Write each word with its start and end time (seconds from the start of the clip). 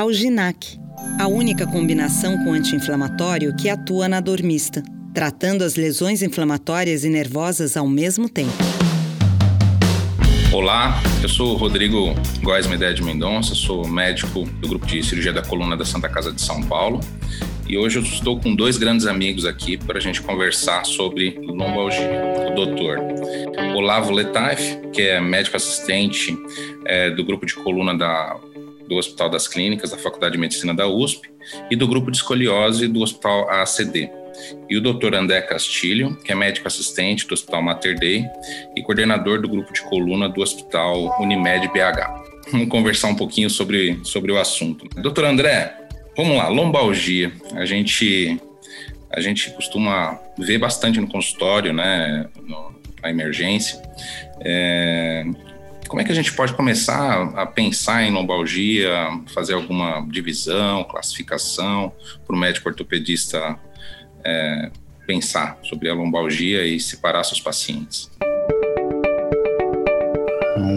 Alginac, 0.00 0.80
a 1.18 1.28
única 1.28 1.66
combinação 1.66 2.42
com 2.42 2.54
anti-inflamatório 2.54 3.54
que 3.54 3.68
atua 3.68 4.08
na 4.08 4.18
dor 4.18 4.42
mista, 4.42 4.82
tratando 5.12 5.62
as 5.62 5.74
lesões 5.76 6.22
inflamatórias 6.22 7.04
e 7.04 7.10
nervosas 7.10 7.76
ao 7.76 7.86
mesmo 7.86 8.26
tempo. 8.26 8.50
Olá, 10.54 10.98
eu 11.22 11.28
sou 11.28 11.52
o 11.52 11.56
Rodrigo 11.58 12.14
Góes 12.42 12.66
Medé 12.66 12.94
de 12.94 13.02
Mendonça, 13.02 13.54
sou 13.54 13.86
médico 13.86 14.44
do 14.44 14.68
grupo 14.68 14.86
de 14.86 15.02
cirurgia 15.02 15.34
da 15.34 15.42
coluna 15.42 15.76
da 15.76 15.84
Santa 15.84 16.08
Casa 16.08 16.32
de 16.32 16.40
São 16.40 16.62
Paulo 16.62 17.00
e 17.68 17.76
hoje 17.76 17.98
eu 17.98 18.02
estou 18.02 18.40
com 18.40 18.54
dois 18.54 18.78
grandes 18.78 19.06
amigos 19.06 19.44
aqui 19.44 19.76
para 19.76 19.98
a 19.98 20.00
gente 20.00 20.22
conversar 20.22 20.86
sobre 20.86 21.38
lombalgia. 21.42 22.10
O 22.50 22.54
doutor 22.54 22.98
Olavo 23.76 24.12
Letaif, 24.12 24.78
que 24.94 25.02
é 25.02 25.20
médico 25.20 25.58
assistente 25.58 26.34
é, 26.86 27.10
do 27.10 27.22
grupo 27.22 27.44
de 27.44 27.54
coluna 27.54 27.94
da 27.94 28.40
do 28.90 28.96
Hospital 28.96 29.30
das 29.30 29.46
Clínicas 29.46 29.92
da 29.92 29.96
Faculdade 29.96 30.32
de 30.32 30.38
Medicina 30.38 30.74
da 30.74 30.88
USP 30.88 31.30
e 31.70 31.76
do 31.76 31.86
grupo 31.86 32.10
de 32.10 32.16
escoliose 32.16 32.88
do 32.88 33.00
Hospital 33.00 33.48
ACD. 33.48 34.10
E 34.68 34.76
o 34.76 34.80
Dr. 34.80 35.14
André 35.14 35.40
Castilho, 35.42 36.16
que 36.16 36.32
é 36.32 36.34
médico 36.34 36.66
assistente 36.66 37.26
do 37.26 37.34
Hospital 37.34 37.62
Mater 37.62 37.96
Dei 37.98 38.24
e 38.76 38.82
coordenador 38.82 39.40
do 39.40 39.48
grupo 39.48 39.72
de 39.72 39.80
coluna 39.82 40.28
do 40.28 40.40
Hospital 40.40 41.20
Unimed 41.20 41.68
BH. 41.68 42.50
Vamos 42.50 42.68
conversar 42.68 43.08
um 43.08 43.14
pouquinho 43.14 43.48
sobre, 43.48 44.00
sobre 44.02 44.32
o 44.32 44.38
assunto. 44.38 44.88
Doutor 45.00 45.24
André, 45.24 45.72
vamos 46.16 46.36
lá, 46.36 46.48
lombalgia. 46.48 47.32
A 47.54 47.64
gente, 47.64 48.40
a 49.10 49.20
gente 49.20 49.50
costuma 49.50 50.18
ver 50.36 50.58
bastante 50.58 50.98
no 50.98 51.06
consultório, 51.06 51.72
né, 51.72 52.26
no, 52.42 52.74
na 53.00 53.10
emergência. 53.10 53.80
É, 54.40 55.24
como 55.90 56.00
é 56.00 56.04
que 56.04 56.12
a 56.12 56.14
gente 56.14 56.32
pode 56.34 56.54
começar 56.54 57.32
a 57.34 57.44
pensar 57.44 58.04
em 58.04 58.12
lombalgia, 58.12 58.94
fazer 59.34 59.54
alguma 59.54 60.06
divisão, 60.08 60.84
classificação, 60.84 61.92
para 62.24 62.36
o 62.36 62.38
médico 62.38 62.68
ortopedista 62.68 63.58
é, 64.24 64.70
pensar 65.04 65.58
sobre 65.64 65.90
a 65.90 65.94
lombalgia 65.94 66.64
e 66.64 66.78
separar 66.78 67.24
seus 67.24 67.40
pacientes? 67.40 68.08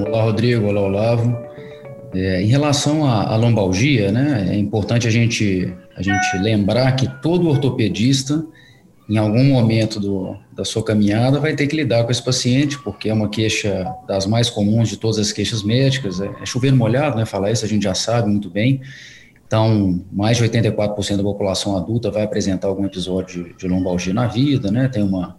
Olá, 0.07 0.23
Rodrigo. 0.23 0.65
Olá, 0.65 0.81
Olavo. 0.81 1.37
É, 2.15 2.41
em 2.41 2.47
relação 2.47 3.05
à, 3.05 3.33
à, 3.33 3.35
lombalgia, 3.35 4.11
né, 4.11 4.47
é 4.49 4.57
importante 4.57 5.07
a 5.07 5.11
gente, 5.11 5.71
a 5.95 6.01
gente 6.01 6.37
lembrar 6.39 6.91
que 6.93 7.07
todo 7.21 7.47
ortopedista 7.47 8.43
em 9.09 9.17
algum 9.17 9.43
momento 9.43 9.99
do, 9.99 10.37
da 10.51 10.63
sua 10.63 10.83
caminhada, 10.83 11.39
vai 11.39 11.55
ter 11.55 11.67
que 11.67 11.75
lidar 11.75 12.03
com 12.05 12.11
esse 12.11 12.23
paciente, 12.23 12.77
porque 12.79 13.09
é 13.09 13.13
uma 13.13 13.29
queixa 13.29 13.85
das 14.07 14.25
mais 14.25 14.49
comuns 14.49 14.89
de 14.89 14.97
todas 14.97 15.19
as 15.19 15.31
queixas 15.31 15.61
médicas, 15.61 16.21
é, 16.21 16.31
é 16.41 16.45
chover 16.45 16.71
molhado, 16.71 17.17
né? 17.17 17.25
Falar 17.25 17.51
isso 17.51 17.65
a 17.65 17.67
gente 17.67 17.83
já 17.83 17.93
sabe 17.93 18.29
muito 18.29 18.49
bem. 18.49 18.81
Então, 19.45 20.01
mais 20.11 20.37
de 20.37 20.43
84% 20.43 21.17
da 21.17 21.23
população 21.23 21.75
adulta 21.75 22.09
vai 22.09 22.23
apresentar 22.23 22.69
algum 22.69 22.85
episódio 22.85 23.43
de, 23.43 23.57
de 23.57 23.67
lombalgia 23.67 24.13
na 24.13 24.25
vida, 24.25 24.71
né? 24.71 24.87
Tem 24.87 25.03
uma, 25.03 25.37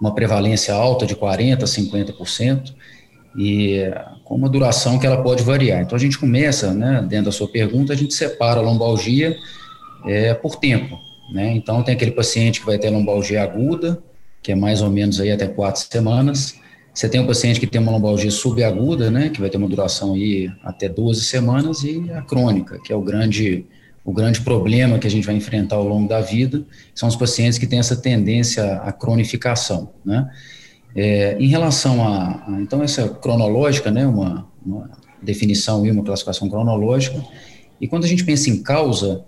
uma 0.00 0.14
prevalência 0.14 0.74
alta 0.74 1.06
de 1.06 1.16
40%, 1.16 1.62
50%, 1.62 2.74
e 3.38 3.90
com 4.24 4.34
uma 4.34 4.48
duração 4.48 4.98
que 4.98 5.06
ela 5.06 5.22
pode 5.22 5.42
variar. 5.42 5.80
Então, 5.80 5.96
a 5.96 5.98
gente 5.98 6.18
começa, 6.18 6.72
né, 6.72 7.04
dentro 7.08 7.26
da 7.26 7.32
sua 7.32 7.48
pergunta, 7.48 7.92
a 7.92 7.96
gente 7.96 8.14
separa 8.14 8.60
a 8.60 8.62
lombalgia 8.62 9.36
é, 10.06 10.32
por 10.34 10.56
tempo. 10.56 11.05
Né? 11.30 11.54
Então, 11.54 11.82
tem 11.82 11.94
aquele 11.94 12.12
paciente 12.12 12.60
que 12.60 12.66
vai 12.66 12.78
ter 12.78 12.90
lombalgia 12.90 13.42
aguda, 13.42 14.02
que 14.42 14.52
é 14.52 14.54
mais 14.54 14.80
ou 14.80 14.90
menos 14.90 15.20
aí 15.20 15.30
até 15.30 15.46
quatro 15.46 15.82
semanas. 15.82 16.54
Você 16.94 17.08
tem 17.08 17.20
um 17.20 17.26
paciente 17.26 17.60
que 17.60 17.66
tem 17.66 17.80
uma 17.80 17.92
lombalgia 17.92 18.30
subaguda, 18.30 19.10
né, 19.10 19.28
que 19.28 19.40
vai 19.40 19.50
ter 19.50 19.58
uma 19.58 19.68
duração 19.68 20.14
aí 20.14 20.50
até 20.62 20.88
12 20.88 21.24
semanas, 21.24 21.82
e 21.82 22.10
a 22.12 22.22
crônica, 22.22 22.80
que 22.82 22.92
é 22.92 22.96
o 22.96 23.02
grande, 23.02 23.66
o 24.04 24.12
grande 24.12 24.40
problema 24.40 24.98
que 24.98 25.06
a 25.06 25.10
gente 25.10 25.26
vai 25.26 25.34
enfrentar 25.34 25.76
ao 25.76 25.86
longo 25.86 26.08
da 26.08 26.20
vida, 26.20 26.64
são 26.94 27.08
os 27.08 27.16
pacientes 27.16 27.58
que 27.58 27.66
têm 27.66 27.78
essa 27.78 27.96
tendência 27.96 28.76
à 28.76 28.92
cronificação, 28.92 29.90
né. 30.04 30.30
É, 30.94 31.36
em 31.38 31.48
relação 31.48 32.02
a, 32.02 32.42
a, 32.48 32.60
então, 32.60 32.82
essa 32.82 33.06
cronológica, 33.08 33.90
né, 33.90 34.06
uma, 34.06 34.48
uma 34.64 34.88
definição 35.20 35.84
e 35.84 35.90
uma 35.90 36.02
classificação 36.02 36.48
cronológica, 36.48 37.22
e 37.78 37.86
quando 37.86 38.04
a 38.04 38.08
gente 38.08 38.24
pensa 38.24 38.48
em 38.48 38.62
causa, 38.62 39.22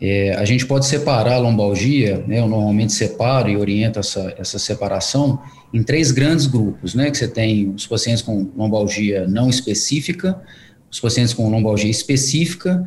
é, 0.00 0.34
a 0.34 0.44
gente 0.46 0.64
pode 0.66 0.86
separar 0.86 1.34
a 1.34 1.38
lombalgia, 1.38 2.24
né, 2.26 2.38
eu 2.38 2.48
normalmente 2.48 2.92
separo 2.92 3.50
e 3.50 3.56
oriento 3.56 3.98
essa, 3.98 4.34
essa 4.38 4.58
separação 4.58 5.40
em 5.74 5.82
três 5.82 6.10
grandes 6.10 6.46
grupos, 6.46 6.94
né, 6.94 7.10
que 7.10 7.18
você 7.18 7.28
tem 7.28 7.68
os 7.68 7.86
pacientes 7.86 8.22
com 8.22 8.50
lombalgia 8.56 9.28
não 9.28 9.50
específica, 9.50 10.40
os 10.90 10.98
pacientes 10.98 11.34
com 11.34 11.48
lombalgia 11.50 11.90
específica 11.90 12.82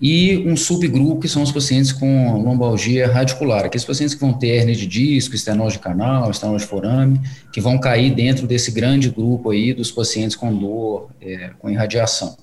e 0.00 0.38
um 0.46 0.56
subgrupo 0.56 1.22
que 1.22 1.28
são 1.28 1.42
os 1.42 1.50
pacientes 1.50 1.90
com 1.90 2.40
lombalgia 2.40 3.10
radicular, 3.10 3.64
aqueles 3.64 3.84
pacientes 3.84 4.14
que 4.14 4.20
vão 4.20 4.32
ter 4.32 4.48
hernia 4.48 4.76
de 4.76 4.86
disco, 4.86 5.34
estenose 5.34 5.76
de 5.76 5.82
canal, 5.82 6.30
estenose 6.30 6.64
de 6.64 6.70
forame, 6.70 7.20
que 7.52 7.60
vão 7.60 7.78
cair 7.78 8.14
dentro 8.14 8.46
desse 8.46 8.70
grande 8.70 9.10
grupo 9.10 9.50
aí 9.50 9.72
dos 9.72 9.90
pacientes 9.90 10.36
com 10.36 10.54
dor, 10.54 11.08
é, 11.20 11.50
com 11.58 11.68
irradiação. 11.68 12.36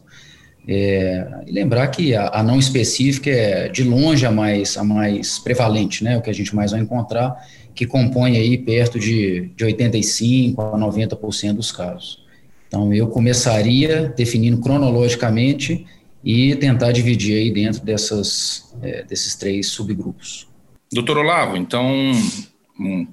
É, 0.67 1.43
e 1.45 1.51
lembrar 1.51 1.87
que 1.87 2.15
a, 2.15 2.29
a, 2.29 2.43
não 2.43 2.57
específica 2.57 3.29
é 3.29 3.67
de 3.67 3.83
longe 3.83 4.25
a 4.25 4.31
mais, 4.31 4.77
a 4.77 4.83
mais 4.83 5.37
prevalente, 5.37 6.03
né, 6.03 6.17
o 6.17 6.21
que 6.21 6.29
a 6.29 6.33
gente 6.33 6.55
mais 6.55 6.71
vai 6.71 6.81
encontrar, 6.81 7.35
que 7.75 7.85
compõe 7.85 8.35
aí 8.37 8.57
perto 8.57 8.99
de, 8.99 9.51
de 9.55 9.65
85% 9.65 10.55
a 10.57 10.77
90% 10.77 11.53
dos 11.53 11.71
casos. 11.71 12.25
Então, 12.67 12.91
eu 12.93 13.07
começaria 13.07 14.13
definindo 14.17 14.59
cronologicamente 14.59 15.85
e 16.23 16.55
tentar 16.55 16.91
dividir 16.91 17.37
aí 17.37 17.51
dentro 17.51 17.85
dessas, 17.85 18.73
é, 18.81 19.03
desses 19.03 19.35
três 19.35 19.67
subgrupos. 19.67 20.47
Doutor 20.91 21.19
Olavo, 21.19 21.55
então, 21.55 22.11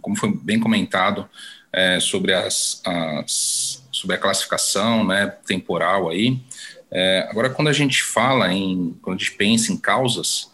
como 0.01 0.17
foi 0.17 0.35
bem 0.35 0.59
comentado 0.59 1.29
é, 1.73 2.01
sobre, 2.01 2.33
as, 2.33 2.81
as, 2.85 3.87
sobre 3.91 4.17
a 4.17 4.19
classificação 4.19 5.07
né, 5.07 5.27
temporal 5.47 6.09
aí, 6.09 6.41
é, 6.93 7.27
agora, 7.31 7.49
quando 7.49 7.69
a 7.69 7.73
gente 7.73 8.03
fala 8.03 8.53
em, 8.53 8.95
quando 9.01 9.17
a 9.17 9.19
gente 9.19 9.33
pensa 9.33 9.73
em 9.73 9.79
causas, 9.79 10.51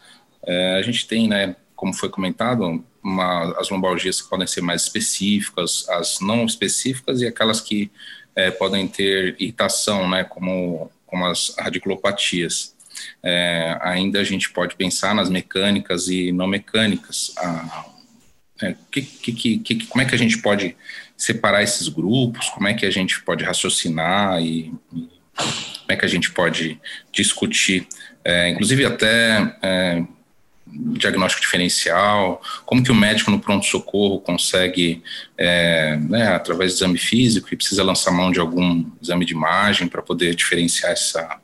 é, 0.47 0.76
a 0.76 0.82
gente 0.82 1.06
tem, 1.06 1.26
né, 1.26 1.56
como 1.75 1.93
foi 1.93 2.09
comentado, 2.09 2.84
uma, 3.03 3.59
as 3.59 3.69
lombalgias 3.71 4.22
que 4.22 4.28
podem 4.28 4.47
ser 4.47 4.60
mais 4.60 4.82
específicas, 4.82 5.88
as 5.88 6.21
não 6.21 6.44
específicas 6.44 7.21
e 7.21 7.26
aquelas 7.26 7.60
que 7.60 7.91
é, 8.37 8.53
podem 8.53 8.87
ter 8.87 9.34
irritação, 9.41 10.09
né, 10.09 10.22
como, 10.22 10.91
como 11.06 11.26
as 11.26 11.54
radiculopatias. 11.59 12.72
É, 13.22 13.76
ainda 13.81 14.20
a 14.20 14.25
gente 14.25 14.50
pode 14.50 14.76
pensar 14.76 15.15
nas 15.15 15.28
mecânicas 15.28 16.06
e 16.06 16.31
não 16.31 16.47
mecânicas. 16.47 17.32
A, 17.37 17.84
é, 18.62 18.76
que, 18.93 19.03
que, 19.03 19.59
que, 19.59 19.87
como 19.87 20.03
é 20.03 20.05
que 20.05 20.15
a 20.15 20.19
gente 20.19 20.38
pode 20.38 20.76
separar 21.16 21.65
esses 21.65 21.88
grupos? 21.88 22.49
Como 22.50 22.69
é 22.69 22.75
que 22.75 22.87
a 22.87 22.91
gente 22.91 23.22
pode 23.22 23.43
raciocinar 23.43 24.41
e, 24.41 24.72
e 24.93 25.17
como 25.38 25.91
é 25.91 25.97
que 25.97 26.04
a 26.04 26.09
gente 26.09 26.31
pode 26.31 26.78
discutir, 27.12 27.87
é, 28.25 28.50
inclusive 28.50 28.84
até 28.84 29.56
é, 29.62 30.04
diagnóstico 30.66 31.43
diferencial, 31.43 32.43
como 32.66 32.82
que 32.82 32.93
o 32.93 32.94
médico 32.94 33.31
no 33.31 33.41
pronto-socorro 33.41 34.21
consegue, 34.21 35.03
é, 35.37 35.97
né, 35.97 36.28
através 36.28 36.72
do 36.72 36.76
exame 36.76 36.99
físico, 36.99 37.49
e 37.53 37.56
precisa 37.56 37.82
lançar 37.82 38.10
mão 38.10 38.31
de 38.31 38.38
algum 38.38 38.84
exame 39.03 39.25
de 39.25 39.32
imagem 39.32 39.88
para 39.88 40.03
poder 40.03 40.34
diferenciar 40.34 40.93
essa, 40.93 41.38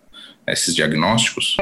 esses 0.46 0.74
diagnósticos? 0.74 1.56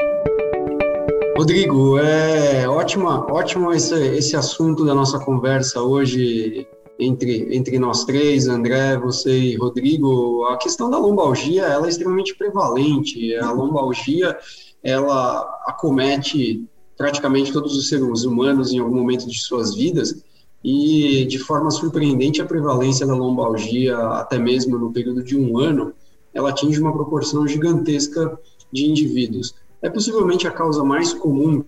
Rodrigo, 1.37 1.97
é 1.99 2.67
ótima, 2.67 3.25
ótimo 3.31 3.73
esse, 3.73 3.95
esse 4.15 4.35
assunto 4.35 4.85
da 4.85 4.93
nossa 4.93 5.17
conversa 5.19 5.81
hoje, 5.81 6.67
entre, 7.03 7.55
entre 7.55 7.77
nós 7.77 8.05
três, 8.05 8.47
André, 8.47 8.97
você 8.97 9.37
e 9.37 9.55
Rodrigo, 9.57 10.45
a 10.45 10.57
questão 10.57 10.89
da 10.89 10.97
lombalgia 10.97 11.63
ela 11.63 11.85
é 11.85 11.89
extremamente 11.89 12.35
prevalente. 12.35 13.35
A 13.35 13.51
lombalgia 13.51 14.37
ela 14.81 15.39
acomete 15.65 16.65
praticamente 16.97 17.51
todos 17.51 17.75
os 17.75 17.89
seres 17.89 18.23
humanos 18.23 18.71
em 18.71 18.79
algum 18.79 18.95
momento 18.95 19.27
de 19.27 19.39
suas 19.39 19.75
vidas 19.75 20.23
e 20.63 21.25
de 21.25 21.37
forma 21.39 21.69
surpreendente 21.71 22.41
a 22.41 22.45
prevalência 22.45 23.05
da 23.05 23.15
lombalgia 23.15 23.97
até 23.97 24.37
mesmo 24.37 24.77
no 24.77 24.91
período 24.91 25.23
de 25.23 25.37
um 25.37 25.57
ano 25.57 25.93
ela 26.33 26.49
atinge 26.49 26.79
uma 26.79 26.93
proporção 26.93 27.47
gigantesca 27.47 28.37
de 28.71 28.85
indivíduos. 28.85 29.53
É 29.81 29.89
possivelmente 29.89 30.47
a 30.47 30.51
causa 30.51 30.83
mais 30.83 31.13
comum 31.13 31.63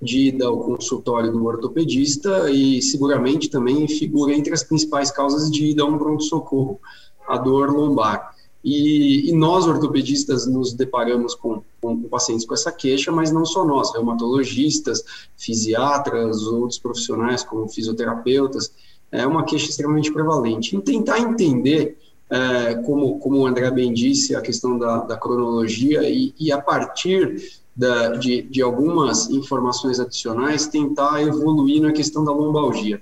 de 0.00 0.28
ida 0.28 0.46
ao 0.46 0.58
consultório 0.60 1.30
do 1.30 1.44
ortopedista 1.44 2.50
e 2.50 2.80
seguramente 2.80 3.50
também 3.50 3.86
figura 3.86 4.32
entre 4.32 4.54
as 4.54 4.62
principais 4.62 5.10
causas 5.10 5.50
de 5.50 5.70
ida 5.70 5.82
a 5.82 5.86
um 5.86 5.98
pronto-socorro, 5.98 6.80
a 7.28 7.36
dor 7.36 7.70
lombar. 7.70 8.34
E, 8.62 9.30
e, 9.30 9.32
nós, 9.32 9.66
ortopedistas, 9.66 10.46
nos 10.46 10.74
deparamos 10.74 11.34
com, 11.34 11.62
com, 11.80 12.02
pacientes 12.02 12.44
com 12.44 12.52
essa 12.52 12.70
queixa, 12.70 13.10
mas 13.10 13.32
não 13.32 13.44
só 13.44 13.64
nós, 13.64 13.92
reumatologistas, 13.92 15.02
fisiatras, 15.36 16.42
outros 16.42 16.78
profissionais 16.78 17.42
como 17.42 17.68
fisioterapeutas, 17.68 18.70
é 19.10 19.26
uma 19.26 19.44
queixa 19.44 19.70
extremamente 19.70 20.12
prevalente. 20.12 20.76
E 20.76 20.80
tentar 20.82 21.18
entender, 21.18 21.96
é, 22.28 22.74
como, 22.84 23.18
como 23.18 23.38
o 23.38 23.46
André 23.46 23.70
bem 23.70 23.94
disse, 23.94 24.36
a 24.36 24.42
questão 24.42 24.78
da, 24.78 24.98
da 25.04 25.16
cronologia 25.16 26.02
e, 26.08 26.34
e 26.38 26.52
a 26.52 26.60
partir 26.60 27.60
da, 27.80 28.08
de, 28.08 28.42
de 28.42 28.60
algumas 28.60 29.30
informações 29.30 29.98
adicionais, 29.98 30.66
tentar 30.66 31.22
evoluir 31.22 31.80
na 31.80 31.92
questão 31.92 32.22
da 32.22 32.30
lombalgia. 32.30 33.00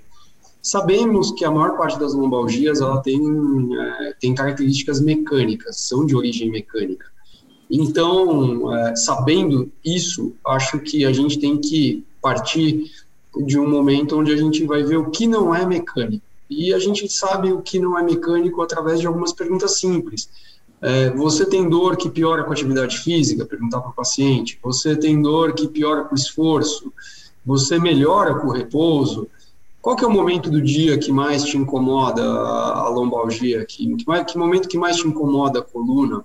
Sabemos 0.61 1.33
que 1.33 1.43
a 1.43 1.51
maior 1.51 1.77
parte 1.77 1.99
das 1.99 2.13
lombalgias 2.13 2.79
ela 2.79 3.01
tem, 3.01 3.19
é, 3.77 4.13
tem 4.21 4.33
características 4.33 5.01
mecânicas, 5.01 5.81
são 5.81 6.05
de 6.05 6.15
origem 6.15 6.49
mecânica. 6.49 7.07
Então, 7.69 8.73
é, 8.73 8.95
sabendo 8.95 9.69
isso, 9.83 10.33
acho 10.45 10.79
que 10.79 11.05
a 11.05 11.11
gente 11.11 11.37
tem 11.39 11.57
que 11.57 12.05
partir 12.21 12.89
de 13.45 13.59
um 13.59 13.69
momento 13.69 14.17
onde 14.17 14.31
a 14.31 14.37
gente 14.37 14.63
vai 14.63 14.81
ver 14.81 14.97
o 14.97 15.11
que 15.11 15.27
não 15.27 15.53
é 15.53 15.65
mecânico. 15.65 16.23
E 16.49 16.73
a 16.73 16.79
gente 16.79 17.07
sabe 17.09 17.51
o 17.51 17.61
que 17.61 17.79
não 17.79 17.99
é 17.99 18.01
mecânico 18.01 18.61
através 18.61 19.01
de 19.01 19.07
algumas 19.07 19.33
perguntas 19.33 19.77
simples. 19.77 20.29
É, 20.81 21.09
você 21.09 21.45
tem 21.45 21.67
dor 21.67 21.97
que 21.97 22.09
piora 22.09 22.43
com 22.43 22.51
a 22.51 22.53
atividade 22.53 22.99
física? 22.99 23.45
Perguntar 23.45 23.81
para 23.81 23.91
o 23.91 23.93
paciente. 23.93 24.57
Você 24.63 24.95
tem 24.95 25.21
dor 25.21 25.53
que 25.53 25.67
piora 25.67 26.05
com 26.05 26.15
o 26.15 26.17
esforço? 26.17 26.93
Você 27.45 27.77
melhora 27.79 28.35
com 28.35 28.47
o 28.47 28.51
repouso? 28.51 29.27
Qual 29.81 29.95
que 29.95 30.03
é 30.03 30.07
o 30.07 30.11
momento 30.11 30.49
do 30.49 30.61
dia 30.61 30.97
que 30.97 31.11
mais 31.11 31.43
te 31.43 31.57
incomoda 31.57 32.23
a 32.23 32.89
lombalgia? 32.89 33.65
Que, 33.65 33.95
que, 33.95 34.07
mais, 34.07 34.31
que 34.31 34.37
momento 34.37 34.67
que 34.67 34.77
mais 34.77 34.97
te 34.97 35.07
incomoda 35.07 35.59
a 35.59 35.63
coluna? 35.63 36.23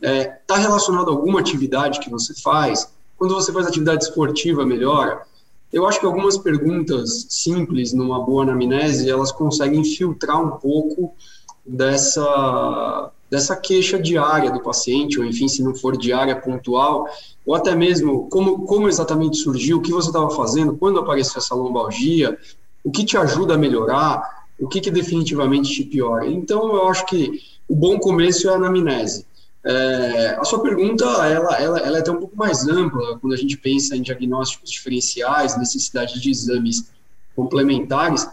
Está 0.00 0.10
é, 0.10 0.24
tá 0.46 0.56
relacionado 0.56 1.08
a 1.08 1.12
alguma 1.12 1.40
atividade 1.40 2.00
que 2.00 2.10
você 2.10 2.34
faz? 2.34 2.92
Quando 3.16 3.34
você 3.34 3.52
faz 3.52 3.66
atividade 3.66 4.04
esportiva, 4.04 4.64
melhora? 4.66 5.22
Eu 5.72 5.86
acho 5.86 5.98
que 5.98 6.06
algumas 6.06 6.38
perguntas 6.38 7.26
simples 7.28 7.92
numa 7.92 8.20
boa 8.20 8.44
anamnese, 8.44 9.10
elas 9.10 9.32
conseguem 9.32 9.82
filtrar 9.84 10.40
um 10.40 10.52
pouco 10.52 11.12
dessa, 11.66 13.10
dessa 13.30 13.56
queixa 13.56 13.98
diária 13.98 14.50
do 14.50 14.60
paciente, 14.60 15.18
ou 15.18 15.24
enfim, 15.24 15.48
se 15.48 15.62
não 15.62 15.74
for 15.74 15.96
diária, 15.96 16.36
pontual, 16.36 17.08
ou 17.44 17.54
até 17.54 17.74
mesmo 17.74 18.28
como, 18.28 18.64
como 18.64 18.88
exatamente 18.88 19.38
surgiu, 19.38 19.78
o 19.78 19.82
que 19.82 19.92
você 19.92 20.08
estava 20.08 20.30
fazendo, 20.30 20.76
quando 20.76 20.98
apareceu 20.98 21.38
essa 21.38 21.54
lombalgia, 21.54 22.38
o 22.82 22.90
que 22.90 23.04
te 23.04 23.16
ajuda 23.16 23.54
a 23.54 23.58
melhorar, 23.58 24.46
o 24.58 24.68
que, 24.68 24.80
que 24.80 24.90
definitivamente 24.90 25.72
te 25.72 25.84
piora. 25.84 26.26
Então, 26.26 26.74
eu 26.74 26.88
acho 26.88 27.06
que 27.06 27.40
o 27.68 27.74
bom 27.74 27.98
começo 27.98 28.48
é 28.48 28.52
a 28.52 28.56
anamnese. 28.56 29.26
É, 29.66 30.36
a 30.38 30.44
sua 30.44 30.60
pergunta 30.60 31.06
ela, 31.26 31.56
ela, 31.56 31.78
ela 31.78 31.96
é 31.96 32.00
até 32.00 32.12
um 32.12 32.18
pouco 32.18 32.36
mais 32.36 32.68
ampla 32.68 33.18
quando 33.18 33.32
a 33.32 33.36
gente 33.36 33.56
pensa 33.56 33.96
em 33.96 34.02
diagnósticos 34.02 34.70
diferenciais, 34.70 35.56
necessidade 35.56 36.20
de 36.20 36.30
exames 36.30 36.92
complementares, 37.34 38.28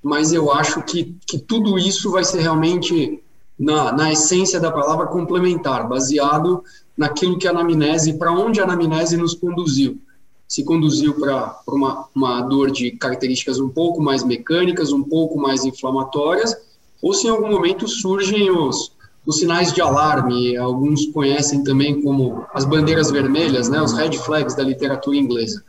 mas 0.00 0.32
eu 0.32 0.52
acho 0.52 0.80
que, 0.82 1.16
que 1.26 1.36
tudo 1.36 1.76
isso 1.76 2.12
vai 2.12 2.22
ser 2.22 2.40
realmente 2.40 3.20
na, 3.58 3.92
na 3.92 4.12
essência 4.12 4.60
da 4.60 4.70
palavra 4.70 5.06
complementar, 5.06 5.88
baseado 5.88 6.62
naquilo 6.96 7.38
que 7.38 7.46
a 7.46 7.50
anamnese, 7.50 8.18
para 8.18 8.32
onde 8.32 8.60
a 8.60 8.64
anamnese 8.64 9.16
nos 9.16 9.34
conduziu 9.34 10.00
se 10.48 10.64
conduziu 10.64 11.14
para 11.14 11.60
uma, 11.68 12.08
uma 12.14 12.40
dor 12.40 12.70
de 12.70 12.90
características 12.92 13.60
um 13.60 13.68
pouco 13.68 14.02
mais 14.02 14.24
mecânicas, 14.24 14.92
um 14.92 15.02
pouco 15.02 15.38
mais 15.38 15.66
inflamatórias, 15.66 16.56
ou 17.02 17.12
se 17.12 17.26
em 17.26 17.30
algum 17.30 17.50
momento 17.50 17.86
surgem 17.86 18.50
os, 18.50 18.90
os 19.26 19.38
sinais 19.38 19.74
de 19.74 19.82
alarme, 19.82 20.56
alguns 20.56 21.06
conhecem 21.08 21.62
também 21.62 22.00
como 22.00 22.46
as 22.54 22.64
bandeiras 22.64 23.10
vermelhas, 23.10 23.68
né, 23.68 23.80
os 23.82 23.92
red 23.92 24.12
flags 24.12 24.54
da 24.56 24.62
literatura 24.62 25.18
inglesa. 25.18 25.62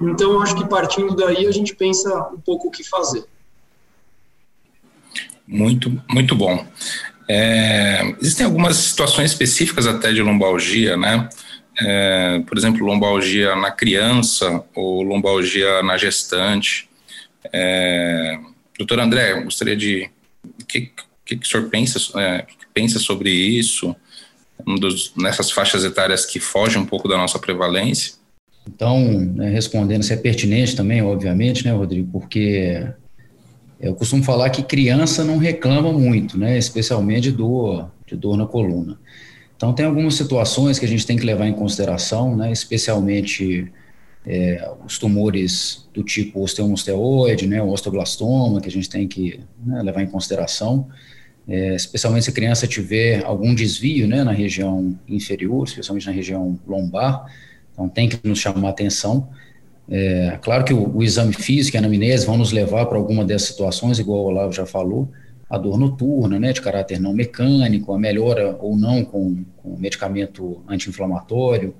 Então, 0.00 0.40
acho 0.40 0.54
que 0.54 0.66
partindo 0.66 1.14
daí 1.14 1.44
a 1.46 1.50
gente 1.50 1.74
pensa 1.74 2.30
um 2.32 2.40
pouco 2.40 2.68
o 2.68 2.70
que 2.70 2.88
fazer. 2.88 3.24
Muito, 5.46 6.00
muito 6.08 6.36
bom. 6.36 6.64
É, 7.32 8.14
existem 8.20 8.44
algumas 8.44 8.76
situações 8.76 9.30
específicas 9.30 9.86
até 9.86 10.12
de 10.12 10.20
lombalgia, 10.20 10.96
né? 10.96 11.28
é, 11.80 12.40
por 12.40 12.56
exemplo, 12.56 12.84
lombalgia 12.84 13.56
na 13.56 13.70
criança 13.70 14.62
ou 14.74 15.02
lombalgia 15.02 15.82
na 15.82 15.96
gestante. 15.96 16.88
É, 17.52 18.38
doutor 18.78 19.00
André, 19.00 19.40
gostaria 19.42 19.76
de. 19.76 20.10
O 20.44 20.64
que, 20.64 20.92
que, 21.24 21.36
que 21.36 21.46
o 21.46 21.50
senhor 21.50 21.68
pensa, 21.68 21.98
é, 22.20 22.46
pensa 22.72 22.98
sobre 22.98 23.30
isso, 23.30 23.94
um 24.66 24.74
dos, 24.74 25.14
nessas 25.16 25.50
faixas 25.50 25.84
etárias 25.84 26.24
que 26.24 26.40
fogem 26.40 26.80
um 26.80 26.86
pouco 26.86 27.08
da 27.08 27.16
nossa 27.16 27.38
prevalência? 27.38 28.14
Então, 28.66 29.00
né, 29.20 29.50
respondendo, 29.50 30.02
se 30.02 30.12
é 30.12 30.16
pertinente 30.16 30.76
também, 30.76 31.02
obviamente, 31.02 31.64
né, 31.64 31.72
Rodrigo, 31.72 32.08
porque 32.12 32.86
eu 33.80 33.94
costumo 33.94 34.22
falar 34.22 34.50
que 34.50 34.62
criança 34.62 35.24
não 35.24 35.38
reclama 35.38 35.92
muito, 35.92 36.38
né, 36.38 36.58
especialmente 36.58 37.22
de 37.22 37.32
dor, 37.32 37.90
de 38.06 38.14
dor 38.14 38.36
na 38.36 38.46
coluna. 38.46 38.98
Então, 39.56 39.72
tem 39.72 39.86
algumas 39.86 40.14
situações 40.14 40.78
que 40.78 40.84
a 40.84 40.88
gente 40.88 41.06
tem 41.06 41.16
que 41.16 41.24
levar 41.24 41.46
em 41.46 41.52
consideração, 41.52 42.36
né, 42.36 42.52
especialmente 42.52 43.72
é, 44.26 44.70
os 44.84 44.98
tumores 44.98 45.88
do 45.94 46.02
tipo 46.02 46.42
osteomosteoide, 46.42 47.46
né, 47.46 47.62
o 47.62 47.70
osteoblastoma, 47.70 48.60
que 48.60 48.68
a 48.68 48.72
gente 48.72 48.88
tem 48.88 49.08
que 49.08 49.40
né, 49.64 49.82
levar 49.82 50.02
em 50.02 50.06
consideração, 50.06 50.88
é, 51.48 51.74
especialmente 51.74 52.24
se 52.24 52.30
a 52.30 52.34
criança 52.34 52.66
tiver 52.66 53.24
algum 53.24 53.54
desvio 53.54 54.06
né, 54.06 54.22
na 54.22 54.32
região 54.32 54.98
inferior, 55.08 55.66
especialmente 55.66 56.06
na 56.06 56.12
região 56.12 56.58
lombar, 56.66 57.24
então 57.72 57.88
tem 57.88 58.08
que 58.08 58.18
nos 58.28 58.38
chamar 58.38 58.68
a 58.68 58.70
atenção. 58.70 59.28
É, 59.90 60.38
claro 60.40 60.64
que 60.64 60.72
o, 60.72 60.96
o 60.96 61.02
exame 61.02 61.32
físico 61.32 61.76
e 61.76 61.78
a 61.78 61.80
anamnese 61.80 62.24
vão 62.24 62.38
nos 62.38 62.52
levar 62.52 62.86
para 62.86 62.96
alguma 62.96 63.24
dessas 63.24 63.48
situações, 63.48 63.98
igual 63.98 64.20
o 64.20 64.26
Olavo 64.26 64.52
já 64.52 64.64
falou, 64.64 65.10
a 65.48 65.58
dor 65.58 65.76
noturna, 65.76 66.38
né, 66.38 66.52
de 66.52 66.62
caráter 66.62 67.00
não 67.00 67.12
mecânico, 67.12 67.92
a 67.92 67.98
melhora 67.98 68.56
ou 68.60 68.76
não 68.76 69.04
com, 69.04 69.44
com 69.56 69.76
medicamento 69.76 70.62
anti-inflamatório, 70.68 71.74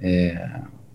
é, 0.00 0.48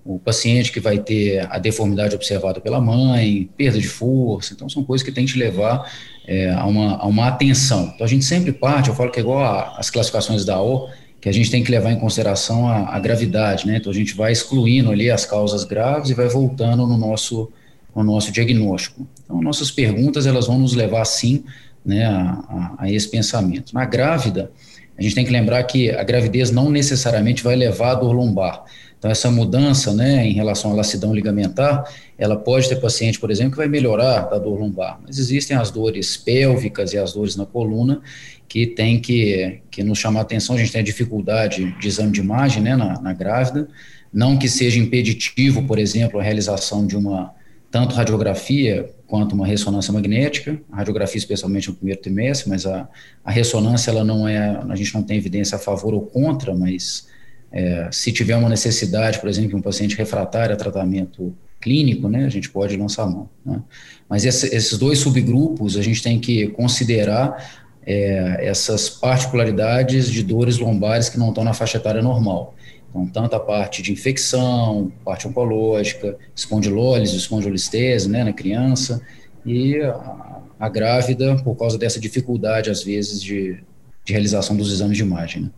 o 0.03 0.17
paciente 0.17 0.71
que 0.71 0.79
vai 0.79 0.97
ter 0.97 1.45
a 1.51 1.59
deformidade 1.59 2.15
observada 2.15 2.59
pela 2.59 2.81
mãe, 2.81 3.47
perda 3.55 3.77
de 3.77 3.87
força, 3.87 4.53
então 4.53 4.67
são 4.67 4.83
coisas 4.83 5.05
que 5.05 5.11
tem 5.11 5.27
que 5.27 5.37
levar 5.37 5.91
é, 6.25 6.49
a, 6.49 6.65
uma, 6.65 6.95
a 6.95 7.05
uma 7.05 7.27
atenção. 7.27 7.91
Então 7.93 8.05
a 8.05 8.09
gente 8.09 8.25
sempre 8.25 8.51
parte, 8.51 8.89
eu 8.89 8.95
falo 8.95 9.11
que 9.11 9.19
é 9.19 9.21
igual 9.21 9.75
as 9.77 9.91
classificações 9.91 10.43
da 10.43 10.59
O, 10.59 10.89
que 11.19 11.27
a 11.27 11.31
gente 11.31 11.49
tem 11.49 11.63
que 11.63 11.71
levar 11.71 11.91
em 11.91 11.99
consideração 11.99 12.67
a, 12.67 12.95
a, 12.95 12.99
gravidade, 12.99 13.65
né? 13.65 13.77
Então 13.77 13.91
a 13.91 13.95
gente 13.95 14.13
vai 14.15 14.31
excluindo 14.31 14.91
ali 14.91 15.09
as 15.09 15.25
causas 15.25 15.63
graves 15.63 16.09
e 16.09 16.13
vai 16.13 16.27
voltando 16.27 16.85
no 16.85 16.97
nosso, 16.97 17.51
no 17.95 18.03
nosso 18.03 18.31
diagnóstico. 18.31 19.07
Então 19.23 19.41
nossas 19.41 19.71
perguntas 19.71 20.25
elas 20.27 20.47
vão 20.47 20.59
nos 20.59 20.73
levar 20.73 21.03
sim 21.05 21.43
né, 21.83 22.05
a, 22.05 22.75
a, 22.79 22.91
esse 22.91 23.09
pensamento. 23.09 23.73
Na 23.73 23.85
grávida, 23.85 24.51
a 24.97 25.01
gente 25.01 25.15
tem 25.15 25.25
que 25.25 25.31
lembrar 25.31 25.63
que 25.63 25.91
a 25.91 26.03
gravidez 26.03 26.51
não 26.51 26.69
necessariamente 26.69 27.43
vai 27.43 27.55
levar 27.55 27.91
à 27.91 27.95
dor 27.95 28.13
lombar. 28.13 28.63
Então, 28.97 29.11
essa 29.11 29.29
mudança 29.29 29.93
né, 29.93 30.25
em 30.25 30.33
relação 30.33 30.71
à 30.71 30.75
lacidão 30.75 31.13
ligamentar, 31.13 31.83
ela 32.17 32.35
pode 32.35 32.67
ter 32.67 32.77
paciente, 32.77 33.19
por 33.19 33.29
exemplo, 33.29 33.51
que 33.51 33.57
vai 33.57 33.67
melhorar 33.67 34.21
da 34.21 34.39
dor 34.39 34.59
lombar, 34.59 34.99
mas 35.05 35.19
existem 35.19 35.55
as 35.55 35.69
dores 35.69 36.17
pélvicas 36.17 36.93
e 36.93 36.97
as 36.97 37.13
dores 37.13 37.35
na 37.35 37.45
coluna 37.45 38.01
que 38.47 38.65
tem 38.65 38.99
que, 38.99 39.59
que 39.69 39.83
nos 39.83 39.99
chamar 39.99 40.21
a 40.21 40.23
atenção. 40.23 40.55
A 40.55 40.59
gente 40.59 40.71
tem 40.71 40.81
a 40.81 40.83
dificuldade 40.83 41.77
de 41.79 41.87
exame 41.87 42.11
de 42.11 42.21
imagem 42.21 42.63
né, 42.63 42.75
na, 42.75 42.99
na 42.99 43.13
grávida, 43.13 43.67
não 44.11 44.37
que 44.37 44.47
seja 44.47 44.79
impeditivo, 44.79 45.63
por 45.63 45.77
exemplo, 45.77 46.19
a 46.19 46.23
realização 46.23 46.87
de 46.87 46.95
uma 46.95 47.35
tanto 47.69 47.93
radiografia 47.93 48.89
quanto 49.05 49.33
uma 49.33 49.45
ressonância 49.45 49.93
magnética, 49.93 50.59
a 50.71 50.77
radiografia 50.77 51.17
especialmente 51.17 51.67
no 51.67 51.75
primeiro 51.75 52.01
trimestre, 52.01 52.49
mas 52.49 52.65
a, 52.65 52.87
a 53.23 53.31
ressonância 53.31 53.91
ela 53.91 54.03
não 54.03 54.27
é, 54.27 54.59
a 54.67 54.75
gente 54.75 54.93
não 54.93 55.03
tem 55.03 55.17
evidência 55.17 55.57
a 55.57 55.59
favor 55.59 55.93
ou 55.93 56.01
contra, 56.01 56.55
mas 56.55 57.07
é, 57.51 57.89
se 57.91 58.11
tiver 58.11 58.35
uma 58.35 58.49
necessidade, 58.49 59.19
por 59.19 59.29
exemplo, 59.29 59.57
um 59.57 59.61
paciente 59.61 59.95
refratário 59.95 60.53
a 60.53 60.57
tratamento 60.57 61.35
clínico, 61.59 62.07
né, 62.07 62.25
a 62.25 62.29
gente 62.29 62.49
pode 62.49 62.75
lançar 62.77 63.03
a 63.03 63.07
mão. 63.07 63.29
Né? 63.45 63.61
Mas 64.07 64.25
esse, 64.25 64.53
esses 64.55 64.77
dois 64.77 64.99
subgrupos 64.99 65.75
a 65.75 65.81
gente 65.81 66.01
tem 66.03 66.19
que 66.19 66.47
considerar 66.49 67.65
é, 67.85 68.45
essas 68.45 68.89
particularidades 68.89 70.11
de 70.11 70.21
dores 70.21 70.57
lombares 70.57 71.09
que 71.09 71.17
não 71.17 71.29
estão 71.29 71.43
na 71.43 71.53
faixa 71.53 71.77
etária 71.77 72.01
normal. 72.01 72.53
Então, 72.89 73.07
tanto 73.07 73.35
a 73.35 73.39
parte 73.39 73.81
de 73.81 73.91
infecção, 73.91 74.91
parte 75.03 75.27
oncológica, 75.27 76.17
espondilólise, 76.35 77.15
espondilolistese, 77.15 78.09
né, 78.09 78.23
na 78.23 78.33
criança, 78.33 79.01
e 79.45 79.77
a, 79.81 80.41
a, 80.59 80.69
grávida, 80.69 81.35
por 81.43 81.55
causa 81.55 81.77
dessa 81.77 81.99
dificuldade, 81.99 82.69
às 82.69 82.83
vezes, 82.83 83.21
de, 83.21 83.59
de 84.03 84.13
realização 84.13 84.55
dos 84.55 84.71
exames 84.71 84.97
de 84.97 85.03
imagem. 85.03 85.43
Né. 85.43 85.49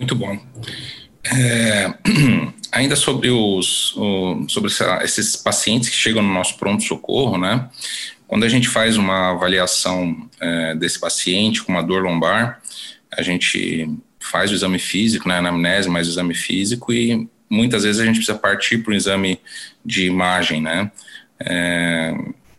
Muito 0.00 0.16
bom. 0.16 0.38
É, 1.22 1.92
ainda 2.72 2.96
sobre 2.96 3.28
os 3.30 3.94
sobre 4.48 4.70
esses 5.04 5.36
pacientes 5.36 5.90
que 5.90 5.94
chegam 5.94 6.22
no 6.22 6.32
nosso 6.32 6.56
pronto 6.56 6.82
socorro, 6.82 7.36
né? 7.36 7.68
Quando 8.26 8.44
a 8.44 8.48
gente 8.48 8.66
faz 8.66 8.96
uma 8.96 9.32
avaliação 9.32 10.28
é, 10.40 10.74
desse 10.74 10.98
paciente 10.98 11.62
com 11.62 11.72
uma 11.72 11.82
dor 11.82 12.02
lombar, 12.02 12.62
a 13.12 13.22
gente 13.22 13.90
faz 14.18 14.50
o 14.50 14.54
exame 14.54 14.78
físico, 14.78 15.28
né, 15.28 15.38
anamnese, 15.38 15.88
mais 15.88 16.06
o 16.06 16.10
exame 16.10 16.34
físico 16.34 16.92
e 16.92 17.28
muitas 17.50 17.82
vezes 17.82 18.00
a 18.00 18.04
gente 18.04 18.16
precisa 18.16 18.38
partir 18.38 18.78
para 18.78 18.92
um 18.92 18.96
exame 18.96 19.40
de 19.84 20.06
imagem, 20.06 20.62
né. 20.62 20.90
É, 21.40 22.14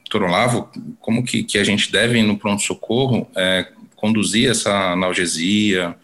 doutor 0.10 0.28
Olavo, 0.28 0.70
como 1.00 1.24
que, 1.24 1.44
que 1.44 1.58
a 1.58 1.64
gente 1.64 1.92
deve, 1.92 2.22
no 2.22 2.38
pronto-socorro, 2.38 3.26
é, 3.36 3.66
conduzir 4.02 4.50
essa 4.50 4.94
analgesia, 4.94 5.96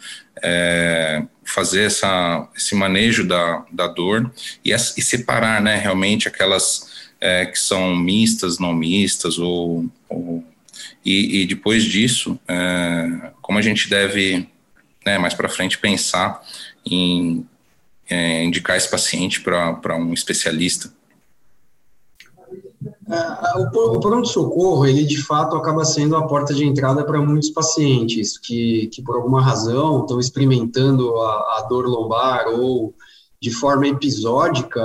é, 0.43 1.23
fazer 1.43 1.85
essa, 1.85 2.47
esse 2.55 2.75
manejo 2.75 3.27
da, 3.27 3.65
da 3.71 3.87
dor 3.87 4.31
e, 4.63 4.71
e 4.71 5.01
separar 5.01 5.59
né, 5.59 5.75
realmente 5.77 6.27
aquelas 6.27 7.09
é, 7.19 7.47
que 7.47 7.57
são 7.57 7.95
mistas, 7.95 8.59
não 8.59 8.71
mistas, 8.71 9.39
ou, 9.39 9.89
ou 10.07 10.45
e, 11.03 11.41
e, 11.41 11.47
depois 11.47 11.83
disso, 11.83 12.39
é, 12.47 13.31
como 13.41 13.57
a 13.57 13.61
gente 13.63 13.89
deve 13.89 14.47
né, 15.03 15.17
mais 15.17 15.33
para 15.33 15.49
frente 15.49 15.79
pensar 15.79 16.39
em 16.85 17.43
é, 18.07 18.43
indicar 18.43 18.77
esse 18.77 18.89
paciente 18.91 19.41
para 19.41 19.97
um 19.97 20.13
especialista 20.13 20.93
é, 23.09 23.59
o 23.59 23.99
pronto-socorro, 23.99 24.85
ele 24.85 25.05
de 25.05 25.21
fato 25.23 25.55
acaba 25.55 25.85
sendo 25.85 26.15
a 26.15 26.27
porta 26.27 26.53
de 26.53 26.65
entrada 26.65 27.05
para 27.05 27.21
muitos 27.21 27.49
pacientes 27.49 28.37
que, 28.37 28.87
que 28.87 29.01
por 29.01 29.15
alguma 29.15 29.41
razão 29.41 30.01
estão 30.01 30.19
experimentando 30.19 31.15
a, 31.21 31.57
a 31.57 31.65
dor 31.69 31.85
lombar 31.87 32.47
ou 32.49 32.93
de 33.39 33.51
forma 33.51 33.87
episódica, 33.87 34.81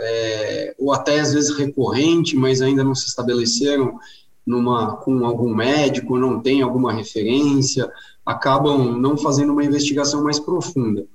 é, 0.00 0.74
ou 0.78 0.92
até 0.92 1.20
às 1.20 1.34
vezes 1.34 1.56
recorrente, 1.56 2.34
mas 2.34 2.60
ainda 2.60 2.82
não 2.82 2.94
se 2.94 3.06
estabeleceram 3.06 3.98
numa, 4.44 4.96
com 4.96 5.24
algum 5.26 5.54
médico, 5.54 6.18
não 6.18 6.40
tem 6.40 6.62
alguma 6.62 6.92
referência, 6.92 7.90
acabam 8.24 8.98
não 8.98 9.16
fazendo 9.16 9.52
uma 9.52 9.64
investigação 9.64 10.24
mais 10.24 10.40
profunda. 10.40 11.06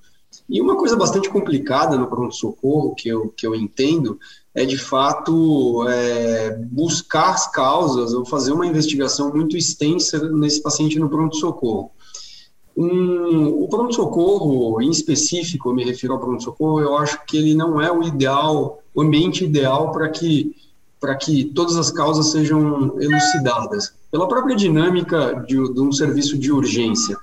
E 0.50 0.62
uma 0.62 0.76
coisa 0.76 0.96
bastante 0.96 1.30
complicada 1.30 1.98
no 1.98 2.08
pronto-socorro, 2.08 2.96
que 2.96 3.10
eu, 3.10 3.30
que 3.30 3.46
eu 3.46 3.56
entendo, 3.56 4.20
é 4.54 4.66
de 4.66 4.78
fato 4.78 5.88
é, 5.88 6.58
buscar 6.72 7.32
as 7.32 7.52
causas 7.52 8.14
ou 8.14 8.26
fazer 8.26 8.52
uma 8.52 8.68
investigação 8.68 9.34
muito 9.34 9.58
extensa 9.58 10.30
nesse 10.30 10.62
paciente 10.62 11.00
no 11.00 11.10
pronto-socorro. 11.10 11.92
Um, 12.76 13.64
o 13.64 13.68
pronto-socorro, 13.68 14.82
em 14.82 14.90
específico, 14.90 15.70
eu 15.70 15.76
me 15.76 15.84
refiro 15.84 16.14
ao 16.14 16.20
pronto-socorro, 16.20 16.80
eu 16.80 16.98
acho 16.98 17.24
que 17.26 17.38
ele 17.38 17.54
não 17.54 17.82
é 17.82 17.92
o 17.92 18.04
ideal, 18.04 18.82
o 18.94 19.02
ambiente 19.02 19.44
ideal 19.44 19.92
para 19.92 20.10
que, 20.10 20.56
que 21.22 21.46
todas 21.46 21.76
as 21.76 21.92
causas 21.92 22.32
sejam 22.32 23.00
elucidadas, 23.00 23.94
pela 24.12 24.28
própria 24.28 24.56
dinâmica 24.56 25.44
de, 25.48 25.74
de 25.74 25.82
um 25.82 25.92
serviço 25.92 26.38
de 26.38 26.52
urgência. 26.52 27.18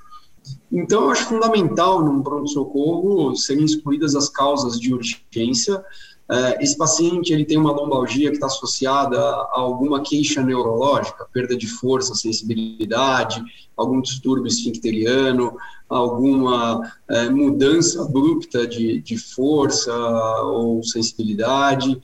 Então, 0.71 1.03
eu 1.03 1.09
acho 1.11 1.25
fundamental, 1.25 2.03
num 2.03 2.21
pronto-socorro, 2.21 3.35
serem 3.35 3.65
excluídas 3.65 4.15
as 4.15 4.29
causas 4.29 4.79
de 4.79 4.93
urgência, 4.93 5.83
é, 6.31 6.63
esse 6.63 6.77
paciente 6.77 7.33
ele 7.33 7.43
tem 7.43 7.57
uma 7.57 7.73
lombalgia 7.73 8.29
que 8.29 8.37
está 8.37 8.45
associada 8.45 9.19
a 9.19 9.59
alguma 9.59 10.01
queixa 10.01 10.41
neurológica, 10.41 11.27
perda 11.33 11.57
de 11.57 11.67
força, 11.67 12.15
sensibilidade, 12.15 13.43
algum 13.75 13.99
distúrbio 13.99 14.47
esfincteriano, 14.47 15.57
alguma 15.89 16.89
é, 17.09 17.29
mudança 17.29 18.01
abrupta 18.01 18.65
de, 18.65 19.01
de 19.01 19.17
força 19.17 19.93
ou 20.43 20.81
sensibilidade. 20.83 21.99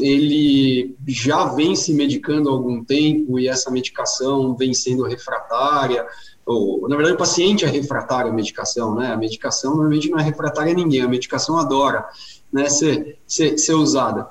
Ele 0.00 0.96
já 1.06 1.44
vem 1.44 1.76
se 1.76 1.92
medicando 1.92 2.48
há 2.48 2.52
algum 2.52 2.82
tempo 2.82 3.38
e 3.38 3.46
essa 3.46 3.70
medicação 3.70 4.56
vem 4.56 4.72
sendo 4.72 5.04
refratária, 5.04 6.06
ou, 6.46 6.88
na 6.88 6.94
verdade, 6.94 7.16
o 7.16 7.18
paciente 7.18 7.64
é 7.64 7.68
refratário 7.68 8.30
à 8.30 8.34
medicação, 8.34 8.94
né? 8.94 9.12
A 9.12 9.16
medicação 9.16 9.72
normalmente 9.72 10.08
não 10.08 10.18
é 10.18 10.22
refratária 10.22 10.72
a 10.72 10.76
ninguém, 10.76 11.02
a 11.02 11.08
medicação 11.08 11.58
adora 11.58 12.06
né, 12.52 12.68
ser, 12.70 13.18
ser, 13.26 13.58
ser 13.58 13.74
usada. 13.74 14.30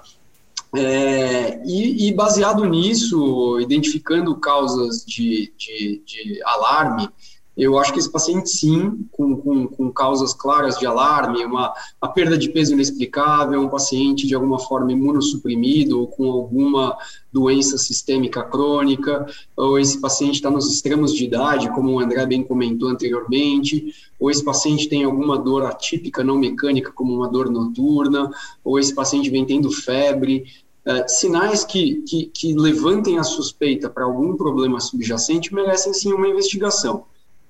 É, 0.74 1.62
e, 1.66 2.08
e, 2.08 2.14
baseado 2.14 2.66
nisso, 2.66 3.60
identificando 3.60 4.36
causas 4.38 5.06
de, 5.06 5.54
de, 5.58 6.02
de 6.06 6.42
alarme, 6.44 7.10
eu 7.58 7.80
acho 7.80 7.94
que 7.94 8.00
esse 8.00 8.12
paciente, 8.12 8.50
sim, 8.50 9.08
com, 9.12 9.38
com, 9.38 9.68
com 9.68 9.92
causas 9.92 10.34
claras 10.34 10.78
de 10.78 10.86
alarme, 10.86 11.46
uma, 11.46 11.74
uma 12.02 12.12
perda 12.12 12.38
de 12.38 12.50
peso 12.50 12.74
inexplicável, 12.74 13.62
um 13.62 13.70
paciente 13.70 14.28
de 14.28 14.36
alguma 14.36 14.60
forma 14.60 14.92
imunossuprimido 14.92 16.00
ou 16.00 16.08
com 16.08 16.30
alguma 16.30 16.98
doença 17.32 17.78
sistêmica 17.78 18.44
crônica, 18.44 19.26
ou 19.56 19.80
esse 19.80 20.00
paciente 20.00 20.36
está 20.36 20.50
nos 20.50 20.70
extremos 20.70 21.14
de 21.14 21.24
idade, 21.24 21.70
como 21.74 21.92
o 21.92 22.00
André 22.00 22.26
bem 22.26 22.44
comentou 22.44 22.90
anteriormente, 22.90 23.94
ou 24.20 24.30
esse 24.30 24.44
paciente 24.44 24.90
tem 24.90 25.06
alguma 25.06 25.38
dor 25.38 25.66
atípica 25.66 26.24
não 26.24 26.38
mecânica, 26.38 26.92
como 26.92 27.14
uma 27.14 27.30
dor 27.30 27.50
noturna, 27.50 28.30
ou 28.66 28.78
esse 28.78 28.94
paciente 28.94 29.30
vem 29.30 29.46
tendo 29.46 29.72
febre, 29.72 30.44
é, 30.86 31.08
sinais 31.08 31.64
que, 31.64 32.04
que, 32.04 32.26
que 32.28 32.54
levantem 32.54 33.18
a 33.18 33.24
suspeita 33.24 33.90
para 33.90 34.04
algum 34.04 34.36
problema 34.36 34.80
subjacente 34.80 35.54
merecem 35.54 35.94
sim 35.94 36.14
uma 36.14 36.28
investigação. 36.28 37.06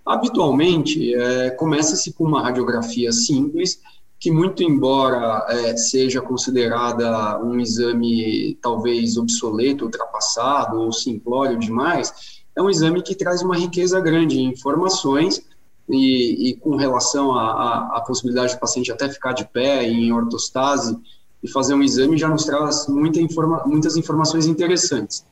Habitualmente, 0.06 1.16
é, 1.16 1.50
começa-se 1.50 2.14
com 2.14 2.26
uma 2.26 2.44
radiografia 2.44 3.12
simples, 3.12 3.80
que 4.20 4.30
muito 4.32 4.62
embora 4.62 5.46
é, 5.50 5.76
seja 5.76 6.22
considerada 6.22 7.40
um 7.44 7.60
exame 7.60 8.58
talvez 8.62 9.18
obsoleto, 9.18 9.86
ultrapassado 9.86 10.80
ou 10.80 10.92
simplório 10.92 11.58
demais, 11.58 12.14
é 12.56 12.62
um 12.62 12.70
exame 12.70 13.02
que 13.02 13.16
traz 13.16 13.42
uma 13.42 13.58
riqueza 13.58 14.00
grande 14.00 14.40
em 14.40 14.46
informações 14.52 15.42
e, 15.90 16.50
e 16.50 16.56
com 16.56 16.76
relação 16.76 17.38
à 17.38 18.02
possibilidade 18.06 18.54
do 18.54 18.60
paciente 18.60 18.92
até 18.92 19.10
ficar 19.10 19.34
de 19.34 19.46
pé 19.46 19.84
em 19.88 20.12
ortostase 20.14 20.98
e 21.44 21.50
fazer 21.50 21.74
um 21.74 21.84
exame 21.84 22.18
já 22.18 22.30
nos 22.30 22.46
traz 22.46 22.88
muita 22.88 23.20
informa, 23.20 23.64
muitas 23.66 23.98
informações 23.98 24.46
interessantes 24.46 25.26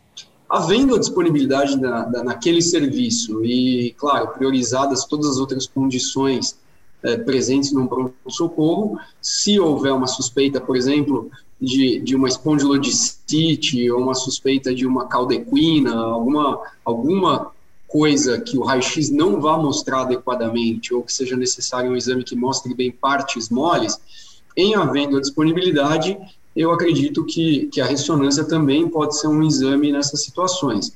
havendo 0.53 0.93
a 0.93 0.99
disponibilidade 0.99 1.81
na, 1.81 2.03
da, 2.03 2.23
naquele 2.23 2.61
serviço 2.61 3.43
e, 3.43 3.95
claro, 3.97 4.27
priorizadas 4.27 5.03
todas 5.03 5.27
as 5.27 5.37
outras 5.37 5.65
condições 5.65 6.55
é, 7.01 7.17
presentes 7.17 7.71
no 7.71 7.87
pronto-socorro, 7.87 8.99
se 9.19 9.59
houver 9.59 9.91
uma 9.91 10.05
suspeita, 10.05 10.61
por 10.61 10.77
exemplo, 10.77 11.31
de, 11.59 11.99
de 12.01 12.15
uma 12.15 12.27
espondilodicite 12.27 13.89
ou 13.89 13.99
uma 13.99 14.13
suspeita 14.13 14.75
de 14.75 14.85
uma 14.85 15.07
caldequina, 15.07 15.95
alguma, 15.95 16.61
alguma 16.85 17.51
coisa 17.87 18.39
que 18.39 18.55
o 18.55 18.63
raio-x 18.63 19.09
não 19.09 19.41
vá 19.41 19.57
mostrar 19.57 20.01
adequadamente 20.01 20.93
ou 20.93 21.01
que 21.01 21.11
seja 21.11 21.35
necessário 21.35 21.89
um 21.89 21.95
exame 21.95 22.23
que 22.23 22.35
mostre 22.35 22.75
bem 22.75 22.91
partes 22.91 23.49
moles, 23.49 23.99
em 24.55 24.75
havendo 24.75 25.17
a 25.17 25.19
disponibilidade, 25.19 26.15
eu 26.55 26.71
acredito 26.71 27.25
que, 27.25 27.67
que 27.67 27.81
a 27.81 27.85
ressonância 27.85 28.43
também 28.43 28.87
pode 28.87 29.17
ser 29.19 29.27
um 29.27 29.43
exame 29.43 29.91
nessas 29.91 30.23
situações. 30.23 30.95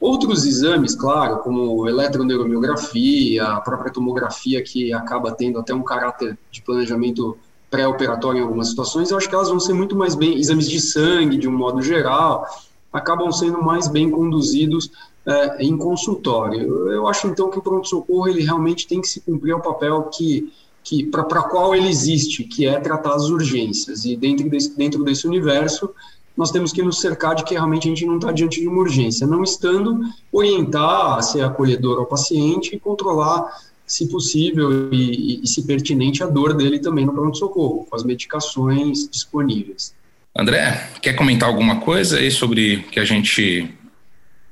Outros 0.00 0.44
exames, 0.44 0.94
claro, 0.94 1.38
como 1.38 1.88
eletroneuromiografia, 1.88 3.44
a 3.44 3.60
própria 3.60 3.92
tomografia, 3.92 4.62
que 4.62 4.92
acaba 4.92 5.32
tendo 5.32 5.58
até 5.58 5.74
um 5.74 5.82
caráter 5.82 6.36
de 6.50 6.62
planejamento 6.62 7.36
pré-operatório 7.70 8.40
em 8.40 8.42
algumas 8.42 8.68
situações, 8.68 9.10
eu 9.10 9.16
acho 9.16 9.28
que 9.28 9.34
elas 9.34 9.48
vão 9.48 9.58
ser 9.58 9.72
muito 9.72 9.96
mais 9.96 10.14
bem, 10.14 10.38
exames 10.38 10.68
de 10.68 10.80
sangue, 10.80 11.36
de 11.36 11.48
um 11.48 11.56
modo 11.56 11.82
geral, 11.82 12.46
acabam 12.92 13.30
sendo 13.32 13.62
mais 13.62 13.88
bem 13.88 14.10
conduzidos 14.10 14.90
é, 15.26 15.64
em 15.64 15.76
consultório. 15.76 16.90
Eu, 16.90 17.08
acho, 17.08 17.26
então, 17.26 17.50
que 17.50 17.58
o 17.58 17.62
pronto-socorro, 17.62 18.28
ele 18.28 18.42
realmente 18.42 18.86
tem 18.86 19.00
que 19.00 19.08
se 19.08 19.20
cumprir 19.20 19.54
o 19.54 19.60
papel 19.60 20.04
que 20.04 20.52
que 20.84 21.06
para 21.06 21.42
qual 21.42 21.74
ele 21.74 21.88
existe, 21.88 22.44
que 22.44 22.66
é 22.66 22.78
tratar 22.78 23.14
as 23.14 23.30
urgências. 23.30 24.04
E 24.04 24.14
dentro 24.14 24.48
desse, 24.50 24.76
dentro 24.76 25.02
desse 25.02 25.26
universo, 25.26 25.90
nós 26.36 26.50
temos 26.50 26.72
que 26.72 26.82
nos 26.82 27.00
cercar 27.00 27.34
de 27.34 27.42
que 27.42 27.54
realmente 27.54 27.88
a 27.88 27.90
gente 27.90 28.04
não 28.04 28.16
está 28.16 28.30
diante 28.30 28.60
de 28.60 28.68
uma 28.68 28.80
urgência. 28.80 29.26
Não 29.26 29.42
estando, 29.42 30.00
orientar, 30.30 31.22
ser 31.22 31.42
acolhedor 31.42 31.98
ao 31.98 32.06
paciente 32.06 32.76
e 32.76 32.78
controlar, 32.78 33.50
se 33.86 34.08
possível 34.08 34.92
e, 34.92 35.42
e, 35.42 35.46
se 35.46 35.66
pertinente, 35.66 36.22
a 36.22 36.26
dor 36.26 36.54
dele 36.54 36.78
também 36.78 37.06
no 37.06 37.14
pronto-socorro, 37.14 37.86
com 37.88 37.96
as 37.96 38.04
medicações 38.04 39.08
disponíveis. 39.08 39.94
André, 40.36 40.90
quer 41.00 41.14
comentar 41.14 41.48
alguma 41.48 41.80
coisa 41.80 42.18
aí 42.18 42.30
sobre 42.30 42.82
que 42.90 43.00
a 43.00 43.04
gente, 43.04 43.72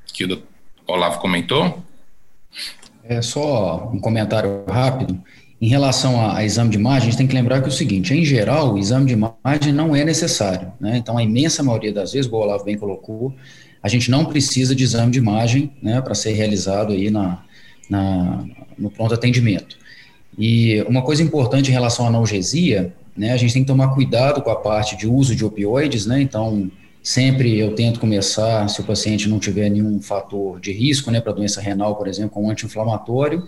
que 0.06 0.24
o 0.24 0.42
Olavo 0.86 1.18
comentou? 1.18 1.82
É 3.04 3.20
só 3.20 3.90
um 3.92 3.98
comentário 3.98 4.64
rápido. 4.68 5.20
Em 5.62 5.69
relação 5.69 6.21
a, 6.21 6.38
a, 6.38 6.45
exame 6.45 6.71
de 6.71 6.76
imagem, 6.76 7.02
a 7.02 7.11
gente 7.12 7.19
tem 7.19 7.26
que 7.28 7.35
lembrar 7.37 7.61
que 7.61 7.66
é 7.66 7.69
o 7.69 7.73
seguinte, 7.73 8.12
em 8.12 8.25
geral, 8.25 8.75
o 8.75 8.78
exame 8.78 9.07
de 9.07 9.12
imagem 9.12 9.73
não 9.73 9.95
é 9.95 10.04
necessário, 10.04 10.73
né? 10.81 10.97
Então, 10.97 11.16
a 11.16 11.23
imensa 11.23 11.62
maioria 11.62 11.92
das 11.92 12.12
vezes, 12.12 12.28
o 12.28 12.35
Olavo 12.35 12.64
bem 12.64 12.76
colocou, 12.76 13.33
a 13.81 13.88
gente 13.88 14.11
não 14.11 14.25
precisa 14.25 14.75
de 14.75 14.83
exame 14.83 15.12
de 15.12 15.21
imagem, 15.21 15.73
né, 15.81 16.00
para 16.00 16.16
ser 16.16 16.33
realizado 16.33 16.92
aí 16.92 17.12
na, 17.12 17.45
na, 17.88 18.45
no 18.76 18.90
pronto 18.90 19.14
atendimento. 19.14 19.78
E 20.37 20.83
uma 20.88 21.02
coisa 21.02 21.23
importante 21.23 21.71
em 21.71 21.73
relação 21.73 22.07
à 22.07 22.09
analgesia, 22.09 22.92
né, 23.16 23.33
a 23.33 23.37
gente 23.37 23.52
tem 23.52 23.62
que 23.62 23.69
tomar 23.69 23.95
cuidado 23.95 24.42
com 24.42 24.50
a 24.50 24.57
parte 24.57 24.97
de 24.97 25.07
uso 25.07 25.37
de 25.37 25.45
opioides, 25.45 26.07
né, 26.07 26.21
então 26.21 26.73
sempre 27.00 27.57
eu 27.57 27.73
tento 27.76 28.00
começar, 28.00 28.69
se 28.69 28.81
o 28.81 28.85
paciente 28.85 29.28
não 29.28 29.38
tiver 29.38 29.69
nenhum 29.69 30.00
fator 30.02 30.59
de 30.59 30.73
risco, 30.73 31.09
né, 31.12 31.21
para 31.21 31.33
doença 31.33 31.61
renal, 31.61 31.95
por 31.95 32.09
exemplo, 32.09 32.31
com 32.31 32.47
um 32.47 32.50
anti-inflamatório, 32.50 33.47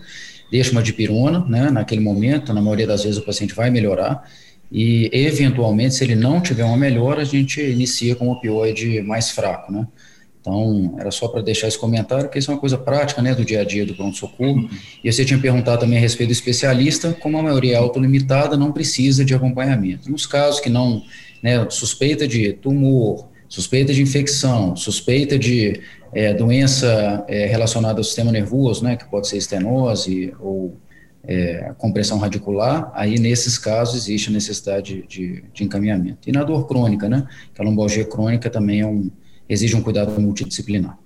deixa 0.51 0.71
uma 0.71 0.83
dipirona, 0.83 1.45
né, 1.47 1.69
naquele 1.69 2.01
momento, 2.01 2.53
na 2.53 2.61
maioria 2.61 2.87
das 2.87 3.03
vezes 3.03 3.17
o 3.17 3.23
paciente 3.23 3.53
vai 3.53 3.69
melhorar, 3.69 4.29
e 4.71 5.09
eventualmente, 5.13 5.95
se 5.95 6.03
ele 6.03 6.15
não 6.15 6.41
tiver 6.41 6.63
uma 6.63 6.77
melhora, 6.77 7.21
a 7.21 7.25
gente 7.25 7.61
inicia 7.61 8.15
com 8.15 8.27
um 8.27 8.31
opioide 8.31 9.01
mais 9.01 9.31
fraco, 9.31 9.71
né. 9.71 9.87
Então, 10.41 10.93
era 10.99 11.09
só 11.09 11.27
para 11.27 11.41
deixar 11.41 11.67
esse 11.67 11.79
comentário, 11.79 12.25
porque 12.25 12.37
isso 12.37 12.51
é 12.51 12.53
uma 12.53 12.59
coisa 12.59 12.77
prática, 12.77 13.19
né, 13.19 13.33
do 13.33 13.43
dia 13.43 13.61
a 13.61 13.63
dia 13.63 13.83
do 13.83 13.95
pronto-socorro. 13.95 14.59
Uhum. 14.59 14.69
E 15.03 15.11
você 15.11 15.25
tinha 15.25 15.39
perguntado 15.39 15.79
também 15.79 15.97
a 15.97 16.01
respeito 16.01 16.29
do 16.29 16.33
especialista, 16.33 17.13
como 17.19 17.39
a 17.39 17.41
maioria 17.41 17.73
é 17.73 17.77
autolimitada, 17.77 18.55
não 18.55 18.71
precisa 18.71 19.25
de 19.25 19.33
acompanhamento. 19.33 20.07
Nos 20.11 20.27
casos 20.27 20.59
que 20.59 20.69
não, 20.69 21.01
né, 21.41 21.65
suspeita 21.71 22.27
de 22.27 22.53
tumor, 22.53 23.27
suspeita 23.49 23.91
de 23.91 24.03
infecção, 24.03 24.75
suspeita 24.75 25.39
de 25.39 25.81
é, 26.15 26.33
doença 26.33 27.25
é, 27.27 27.45
relacionada 27.45 27.99
ao 27.99 28.03
sistema 28.05 28.31
nervoso, 28.31 28.81
né, 28.85 28.95
que 28.95 29.03
pode 29.03 29.27
ser 29.27 29.35
estenose 29.35 30.33
ou 30.39 30.79
é, 31.27 31.73
compressão 31.77 32.17
radicular, 32.17 32.89
aí 32.95 33.19
nesses 33.19 33.57
casos 33.57 33.95
existe 33.95 34.29
a 34.29 34.31
necessidade 34.31 35.03
de, 35.09 35.43
de, 35.53 35.63
encaminhamento. 35.65 36.29
E 36.29 36.31
na 36.31 36.43
dor 36.43 36.67
crônica, 36.67 37.09
né, 37.09 37.27
que 37.53 37.61
a 37.61 37.65
lombalgia 37.65 38.05
crônica 38.05 38.49
também 38.49 38.79
é 38.79 38.87
um, 38.87 39.11
exige 39.49 39.75
um 39.75 39.81
cuidado 39.81 40.17
multidisciplinar. 40.21 40.97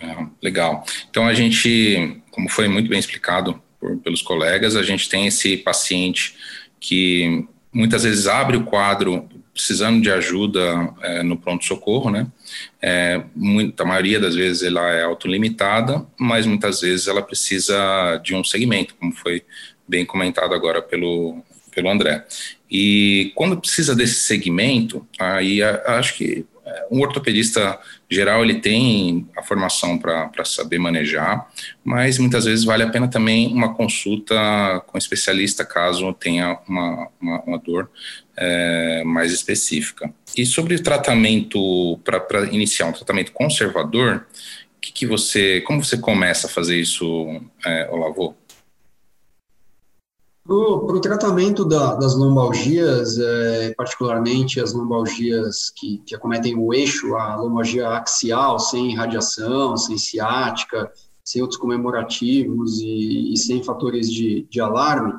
É, 0.00 0.26
legal. 0.42 0.84
Então 1.10 1.26
a 1.26 1.34
gente, 1.34 2.22
como 2.30 2.48
foi 2.48 2.66
muito 2.66 2.88
bem 2.88 2.98
explicado 2.98 3.60
por, 3.78 3.98
pelos 3.98 4.22
colegas, 4.22 4.74
a 4.74 4.82
gente 4.82 5.06
tem 5.06 5.26
esse 5.26 5.58
paciente 5.58 6.34
que 6.80 7.46
muitas 7.70 8.04
vezes 8.04 8.26
abre 8.26 8.56
o 8.56 8.64
quadro 8.64 9.28
precisando 9.52 10.00
de 10.00 10.10
ajuda 10.10 10.94
é, 11.02 11.22
no 11.22 11.36
pronto-socorro, 11.36 12.10
né? 12.10 12.26
É, 12.80 13.22
muita, 13.34 13.82
a 13.82 13.86
maioria 13.86 14.20
das 14.20 14.34
vezes 14.34 14.62
ela 14.62 14.90
é 14.90 15.02
autolimitada, 15.02 16.06
mas 16.18 16.46
muitas 16.46 16.80
vezes 16.80 17.06
ela 17.06 17.22
precisa 17.22 18.20
de 18.24 18.34
um 18.34 18.44
segmento, 18.44 18.94
como 18.94 19.12
foi 19.12 19.42
bem 19.86 20.04
comentado 20.04 20.54
agora 20.54 20.82
pelo, 20.82 21.42
pelo 21.74 21.90
André. 21.90 22.24
E 22.70 23.32
quando 23.34 23.60
precisa 23.60 23.94
desse 23.94 24.20
segmento, 24.20 25.06
aí 25.18 25.62
acho 25.62 26.14
que 26.14 26.44
um 26.90 27.00
ortopedista 27.00 27.78
geral 28.10 28.42
ele 28.42 28.60
tem 28.60 29.28
a 29.36 29.42
formação 29.42 29.98
para 29.98 30.44
saber 30.44 30.78
manejar, 30.78 31.48
mas 31.84 32.18
muitas 32.18 32.44
vezes 32.44 32.64
vale 32.64 32.82
a 32.82 32.90
pena 32.90 33.08
também 33.08 33.52
uma 33.52 33.74
consulta 33.74 34.34
com 34.86 34.96
um 34.96 34.98
especialista 34.98 35.64
caso 35.64 36.12
tenha 36.12 36.58
uma, 36.68 37.08
uma, 37.20 37.42
uma 37.42 37.58
dor 37.58 37.90
é, 38.36 39.02
mais 39.04 39.32
específica. 39.32 40.12
E 40.36 40.46
sobre 40.46 40.74
o 40.74 40.82
tratamento 40.82 41.98
para 42.04 42.44
iniciar 42.52 42.86
um 42.86 42.92
tratamento 42.92 43.32
conservador, 43.32 44.26
que, 44.80 44.92
que 44.92 45.06
você, 45.06 45.60
como 45.62 45.84
você 45.84 45.98
começa 45.98 46.46
a 46.46 46.50
fazer 46.50 46.76
isso, 46.78 47.40
é, 47.64 47.88
Olavo? 47.90 48.36
Para 50.48 50.96
o 50.96 51.00
tratamento 51.00 51.62
da, 51.62 51.94
das 51.94 52.16
lombalgias, 52.16 53.18
é, 53.18 53.74
particularmente 53.76 54.58
as 54.58 54.72
lombalgias 54.72 55.70
que, 55.76 55.98
que 56.06 56.14
acometem 56.14 56.56
o 56.58 56.72
eixo, 56.72 57.14
a 57.16 57.36
lombalgia 57.36 57.86
axial, 57.90 58.58
sem 58.58 58.96
radiação, 58.96 59.76
sem 59.76 59.98
ciática, 59.98 60.90
sem 61.22 61.42
outros 61.42 61.60
comemorativos 61.60 62.80
e, 62.80 63.34
e 63.34 63.36
sem 63.36 63.62
fatores 63.62 64.10
de, 64.10 64.46
de 64.48 64.58
alarme, 64.58 65.12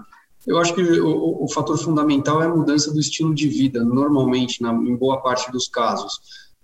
eu 0.48 0.58
acho 0.58 0.74
que 0.74 0.82
o, 0.82 1.44
o, 1.44 1.48
fator 1.48 1.78
fundamental 1.78 2.42
é 2.42 2.48
a 2.48 2.56
mudança 2.56 2.92
do 2.92 3.00
estilo 3.00 3.36
de 3.36 3.48
vida, 3.48 3.84
normalmente, 3.84 4.64
na, 4.64 4.74
em 4.74 4.96
boa 4.96 5.22
parte 5.22 5.52
dos 5.52 5.68
casos. 5.68 6.20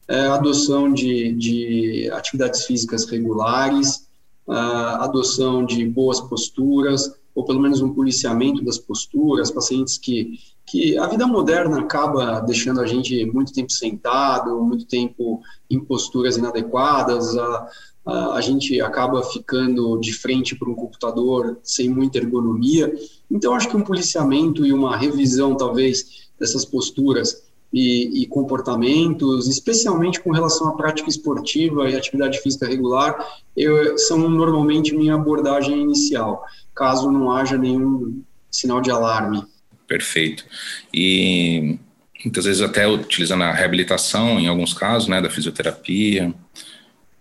É 0.08 0.22
a 0.22 0.34
adoção 0.34 0.92
de, 0.92 1.34
de 1.34 2.10
atividades 2.12 2.66
físicas 2.66 3.06
regulares, 3.06 4.08
a 4.48 5.04
adoção 5.04 5.64
de 5.64 5.86
boas 5.86 6.20
posturas, 6.20 7.14
ou 7.36 7.44
pelo 7.44 7.60
menos 7.60 7.82
um 7.82 7.94
policiamento 7.94 8.64
das 8.64 8.78
posturas, 8.78 9.52
pacientes 9.52 9.98
que, 9.98 10.40
que 10.66 10.98
a 10.98 11.06
vida 11.06 11.28
moderna 11.28 11.82
acaba 11.82 12.40
deixando 12.40 12.80
a 12.80 12.88
gente 12.88 13.26
muito 13.26 13.54
tempo 13.54 13.72
sentado, 13.72 14.64
muito 14.64 14.86
tempo 14.86 15.42
em 15.70 15.80
posturas 15.80 16.38
inadequadas, 16.38 17.38
a, 17.38 17.68
a, 18.06 18.34
a 18.36 18.42
gente 18.42 18.80
acaba 18.80 19.22
ficando 19.22 20.00
de 20.00 20.14
frente 20.14 20.56
para 20.56 20.70
um 20.70 20.76
computador 20.76 21.60
sem 21.62 21.90
muita 21.90 22.20
ergonomia. 22.20 22.94
Então, 23.30 23.54
acho 23.54 23.68
que 23.68 23.76
um 23.76 23.84
policiamento 23.84 24.66
e 24.66 24.72
uma 24.72 24.96
revisão, 24.96 25.58
talvez, 25.58 26.30
dessas 26.40 26.64
posturas 26.64 27.45
e, 27.76 28.24
e, 28.24 28.28
comportamentos, 28.28 29.50
especialmente 29.50 30.22
com 30.22 30.32
relação 30.32 30.70
à 30.70 30.78
prática 30.78 31.10
esportiva 31.10 31.90
e 31.90 31.96
atividade 31.96 32.40
física 32.40 32.66
regular, 32.66 33.18
eu, 33.56 33.98
são 33.98 34.30
normalmente 34.30 34.96
minha 34.96 35.16
abordagem 35.16 35.82
inicial 35.82 36.42
caso 36.74 37.12
não 37.12 37.30
haja 37.30 37.58
nenhum 37.58 38.22
sinal 38.50 38.80
de 38.80 38.90
alarme. 38.90 39.44
Perfeito. 39.86 40.46
E 40.94 41.78
muitas 42.24 42.46
vezes 42.46 42.62
até 42.62 42.88
utilizando 42.88 43.44
a 43.44 43.52
reabilitação, 43.52 44.40
em 44.40 44.48
alguns 44.48 44.74
casos, 44.74 45.10
né, 45.10 45.22
da 45.22 45.30
fisioterapia. 45.30 46.34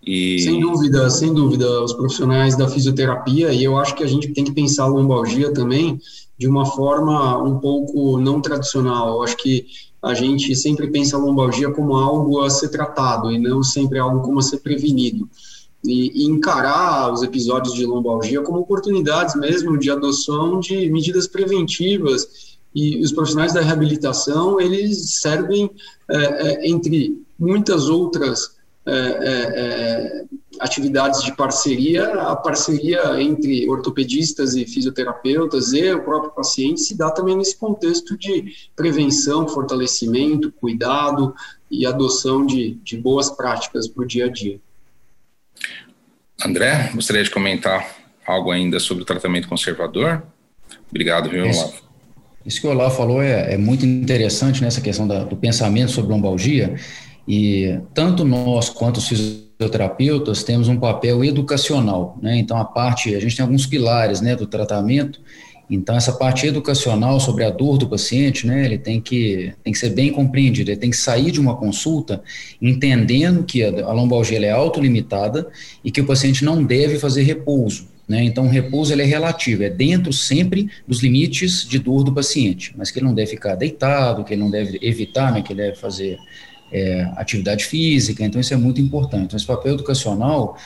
E... 0.07 0.39
Sem 0.39 0.61
dúvida, 0.61 1.11
sem 1.11 1.35
dúvida, 1.35 1.83
os 1.83 1.93
profissionais 1.93 2.57
da 2.57 2.69
fisioterapia, 2.69 3.53
e 3.53 3.65
eu 3.65 3.77
acho 3.77 3.97
que 3.97 4.05
a 4.05 4.09
gente 4.09 4.29
tem 4.29 4.45
que 4.45 4.53
pensar 4.53 4.85
a 4.85 4.87
lombalgia 4.87 5.53
também 5.53 6.01
de 6.39 6.47
uma 6.47 6.65
forma 6.65 7.43
um 7.43 7.59
pouco 7.59 8.21
não 8.21 8.41
tradicional. 8.41 9.17
Eu 9.17 9.23
acho 9.23 9.37
que 9.37 9.67
a 10.05 10.13
gente 10.13 10.55
sempre 10.55 10.89
pensa 10.89 11.17
a 11.17 11.21
lombalgia 11.21 11.71
como 11.71 11.97
algo 11.97 12.43
a 12.43 12.51
ser 12.51 12.69
tratado 12.69 13.33
e 13.33 13.39
não 13.39 13.63
sempre 13.63 13.99
algo 13.99 14.21
como 14.21 14.39
a 14.39 14.43
ser 14.43 14.59
prevenido. 14.59 15.29
E, 15.83 16.23
e, 16.23 16.27
encarar 16.27 17.13
os 17.13 17.23
episódios 17.23 17.75
de 17.75 17.85
lombalgia 17.85 18.43
como 18.43 18.61
oportunidades 18.61 19.35
mesmo 19.35 19.79
de 19.79 19.91
adoção 19.91 20.61
de 20.61 20.91
medidas 20.91 21.27
preventivas. 21.27 22.57
E 22.75 23.01
os 23.03 23.13
profissionais 23.13 23.55
da 23.55 23.61
reabilitação 23.61 24.61
eles 24.61 25.21
servem 25.21 25.71
é, 26.09 26.17
é, 26.17 26.69
entre 26.69 27.19
muitas 27.39 27.89
outras 27.89 28.55
é, 28.87 28.93
é, 28.93 29.61
é 29.61 30.25
atividades 30.61 31.23
de 31.23 31.35
parceria 31.35 32.05
a 32.21 32.37
parceria 32.37 33.21
entre 33.21 33.69
ortopedistas 33.69 34.55
e 34.55 34.65
fisioterapeutas 34.65 35.73
e 35.73 35.93
o 35.93 36.03
próprio 36.03 36.31
paciente 36.31 36.81
se 36.81 36.97
dá 36.97 37.11
também 37.11 37.37
nesse 37.37 37.57
contexto 37.57 38.17
de 38.17 38.53
prevenção 38.77 39.49
fortalecimento 39.49 40.53
cuidado 40.53 41.35
e 41.71 41.85
adoção 41.85 42.47
de, 42.47 42.75
de 42.85 42.97
boas 42.97 43.31
práticas 43.31 43.89
para 43.89 44.05
o 44.05 44.07
dia 44.07 44.27
a 44.27 44.29
dia 44.29 44.61
André, 46.45 46.91
gostaria 46.95 47.23
de 47.23 47.31
comentar 47.31 48.05
algo 48.27 48.51
ainda 48.51 48.81
sobre 48.81 49.03
o 49.03 49.07
tratamento 49.07 49.49
conservador? 49.49 50.23
Obrigado, 50.91 51.31
viu, 51.31 51.45
Olavo? 51.45 51.69
Isso, 51.69 51.83
isso 52.47 52.61
que 52.61 52.67
o 52.67 52.71
Olavo 52.71 52.97
falou 52.97 53.23
é, 53.23 53.55
é 53.55 53.57
muito 53.57 53.87
interessante 53.87 54.63
nessa 54.63 54.81
questão 54.81 55.07
da, 55.07 55.25
do 55.25 55.37
pensamento 55.37 55.91
sobre 55.91 56.13
lombalgia. 56.13 56.75
E 57.27 57.79
tanto 57.93 58.25
nós 58.25 58.69
quanto 58.69 58.99
os 58.99 59.09
fisioterapeutas 59.09 60.43
temos 60.43 60.69
um 60.69 60.79
papel 60.79 61.25
educacional, 61.25 62.19
né? 62.21 62.37
Então 62.37 62.57
a 62.57 62.65
parte, 62.65 63.15
a 63.15 63.21
gente 63.21 63.37
tem 63.37 63.43
alguns 63.43 63.67
pilares, 63.67 64.21
né, 64.21 64.37
do 64.37 64.47
tratamento 64.47 65.21
então, 65.69 65.97
essa 65.97 66.13
parte 66.13 66.47
educacional 66.47 67.19
sobre 67.19 67.45
a 67.45 67.51
dor 67.51 67.79
do 67.79 67.89
paciente, 67.89 68.47
né, 68.47 68.65
ele 68.65 68.79
tem 68.79 69.01
que, 69.01 69.53
tem 69.63 69.73
que 69.73 69.79
ser 69.79 69.91
bem 69.91 70.13
compreendido, 70.13 70.71
ele 70.71 70.79
tem 70.79 70.91
que 70.91 70.97
sair 70.97 71.31
de 71.31 71.41
uma 71.41 71.57
consulta 71.57 72.23
entendendo 72.61 73.45
que 73.45 73.63
a, 73.63 73.93
lombalgia 73.93 74.39
é 74.45 74.51
autolimitada 74.51 75.49
e 75.83 75.91
que 75.91 76.01
o 76.01 76.07
paciente 76.07 76.45
não 76.45 76.63
deve 76.63 76.99
fazer 76.99 77.23
repouso. 77.23 77.89
Né? 78.07 78.23
Então, 78.23 78.45
o 78.45 78.51
repouso 78.51 78.93
ele 78.93 79.03
é 79.03 79.07
relativo, 79.07 79.63
é 79.63 79.71
dentro 79.71 80.13
sempre 80.13 80.69
dos 80.87 81.03
limites 81.03 81.67
de 81.67 81.79
dor 81.79 82.05
do 82.05 82.13
paciente, 82.13 82.75
mas 82.77 82.91
que 82.91 82.99
ele 82.99 83.07
não 83.07 83.15
deve 83.15 83.31
ficar 83.31 83.55
deitado, 83.55 84.23
que 84.25 84.35
ele 84.35 84.43
não 84.43 84.51
deve 84.51 84.79
evitar, 84.83 85.33
né, 85.33 85.41
que 85.41 85.55
ele 85.55 85.63
deve 85.63 85.77
fazer 85.77 86.19
é, 86.75 87.03
atividade 87.17 87.65
física, 87.65 88.25
então 88.25 88.41
isso 88.41 88.53
é 88.53 88.57
muito 88.57 88.81
importante. 88.81 89.27
Então, 89.27 89.37
esse 89.37 89.47
papel 89.47 89.75
educacional 89.75 90.57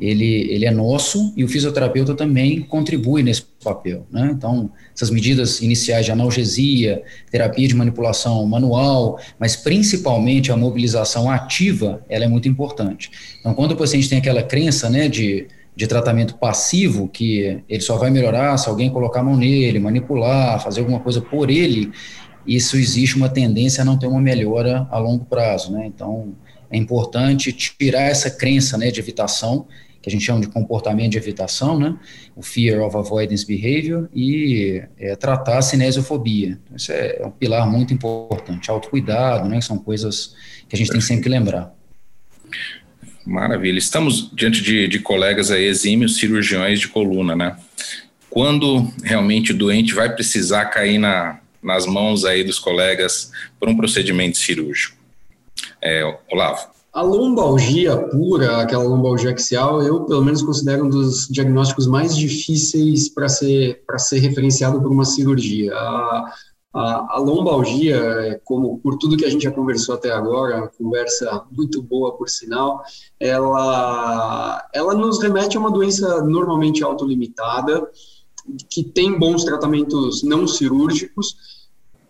ele, 0.00 0.46
ele 0.50 0.64
é 0.64 0.70
nosso 0.70 1.32
e 1.36 1.42
o 1.42 1.48
fisioterapeuta 1.48 2.14
também 2.14 2.62
contribui 2.62 3.22
nesse 3.22 3.42
papel. 3.62 4.06
Né? 4.10 4.30
Então, 4.32 4.70
essas 4.94 5.10
medidas 5.10 5.60
iniciais 5.60 6.06
de 6.06 6.12
analgesia, 6.12 7.02
terapia 7.30 7.66
de 7.66 7.74
manipulação 7.74 8.46
manual, 8.46 9.18
mas 9.38 9.56
principalmente 9.56 10.52
a 10.52 10.56
mobilização 10.56 11.28
ativa, 11.28 12.00
ela 12.08 12.24
é 12.24 12.28
muito 12.28 12.48
importante. 12.48 13.10
Então, 13.40 13.52
quando 13.54 13.72
o 13.72 13.76
paciente 13.76 14.08
tem 14.08 14.18
aquela 14.18 14.42
crença 14.42 14.88
né, 14.88 15.08
de, 15.08 15.48
de 15.74 15.86
tratamento 15.88 16.36
passivo, 16.36 17.08
que 17.08 17.60
ele 17.68 17.82
só 17.82 17.96
vai 17.96 18.10
melhorar 18.10 18.56
se 18.56 18.68
alguém 18.68 18.90
colocar 18.90 19.20
a 19.20 19.24
mão 19.24 19.36
nele, 19.36 19.80
manipular, 19.80 20.62
fazer 20.62 20.80
alguma 20.80 21.00
coisa 21.00 21.20
por 21.20 21.50
ele, 21.50 21.90
isso 22.56 22.76
existe 22.76 23.16
uma 23.16 23.28
tendência 23.28 23.82
a 23.82 23.84
não 23.84 23.98
ter 23.98 24.06
uma 24.06 24.20
melhora 24.20 24.88
a 24.90 24.98
longo 24.98 25.24
prazo. 25.24 25.72
Né? 25.72 25.86
Então, 25.86 26.34
é 26.70 26.76
importante 26.76 27.52
tirar 27.52 28.02
essa 28.02 28.30
crença 28.30 28.78
né, 28.78 28.90
de 28.90 28.98
evitação 29.00 29.66
que 30.00 30.08
a 30.08 30.12
gente 30.12 30.24
chama 30.24 30.40
de 30.40 30.48
comportamento 30.48 31.12
de 31.12 31.18
evitação, 31.18 31.78
né? 31.78 31.96
O 32.36 32.42
Fear 32.42 32.80
of 32.86 32.96
Avoidance 32.96 33.44
Behavior, 33.44 34.08
e 34.14 34.80
é, 34.96 35.16
tratar 35.16 35.58
a 35.58 35.62
cinesiofobia. 35.62 36.58
Isso 36.74 36.92
é, 36.92 37.18
é 37.20 37.26
um 37.26 37.32
pilar 37.32 37.68
muito 37.68 37.92
importante. 37.92 38.70
Autocuidado, 38.70 39.48
né? 39.48 39.60
São 39.60 39.76
coisas 39.76 40.36
que 40.68 40.76
a 40.76 40.78
gente 40.78 40.90
tem 40.90 41.00
sempre 41.00 41.24
que 41.24 41.28
lembrar. 41.28 41.74
Maravilha. 43.26 43.78
Estamos 43.78 44.30
diante 44.34 44.62
de, 44.62 44.86
de 44.86 45.00
colegas 45.00 45.50
aí, 45.50 45.64
exímios 45.64 46.16
cirurgiões 46.16 46.78
de 46.80 46.88
coluna, 46.88 47.34
né? 47.34 47.56
Quando 48.30 48.90
realmente 49.02 49.52
o 49.52 49.56
doente 49.56 49.94
vai 49.94 50.14
precisar 50.14 50.66
cair 50.66 50.98
na, 50.98 51.40
nas 51.62 51.86
mãos 51.86 52.24
aí 52.24 52.44
dos 52.44 52.58
colegas 52.58 53.30
por 53.58 53.68
um 53.68 53.76
procedimento 53.76 54.38
cirúrgico? 54.38 54.96
É, 55.82 56.18
Olavo. 56.30 56.78
A 56.92 57.02
lombalgia 57.02 57.96
pura, 57.96 58.62
aquela 58.62 58.82
lombalgia 58.82 59.30
axial, 59.30 59.82
eu 59.82 60.04
pelo 60.04 60.24
menos 60.24 60.42
considero 60.42 60.86
um 60.86 60.88
dos 60.88 61.28
diagnósticos 61.28 61.86
mais 61.86 62.16
difíceis 62.16 63.08
para 63.08 63.28
ser, 63.28 63.82
ser 63.98 64.18
referenciado 64.18 64.80
por 64.80 64.90
uma 64.90 65.04
cirurgia. 65.04 65.72
A, 65.74 66.32
a, 66.74 67.16
a, 67.16 67.18
lombalgia, 67.18 68.40
como 68.44 68.78
por 68.78 68.96
tudo 68.98 69.16
que 69.16 69.24
a 69.24 69.30
gente 69.30 69.44
já 69.44 69.50
conversou 69.50 69.94
até 69.94 70.10
agora, 70.10 70.70
conversa 70.78 71.44
muito 71.52 71.82
boa 71.82 72.16
por 72.16 72.28
sinal, 72.28 72.82
ela, 73.20 74.68
ela 74.74 74.94
nos 74.94 75.22
remete 75.22 75.56
a 75.56 75.60
uma 75.60 75.70
doença 75.70 76.22
normalmente 76.24 76.82
autolimitada, 76.82 77.86
que 78.70 78.82
tem 78.82 79.18
bons 79.18 79.44
tratamentos 79.44 80.22
não 80.22 80.46
cirúrgicos. 80.46 81.36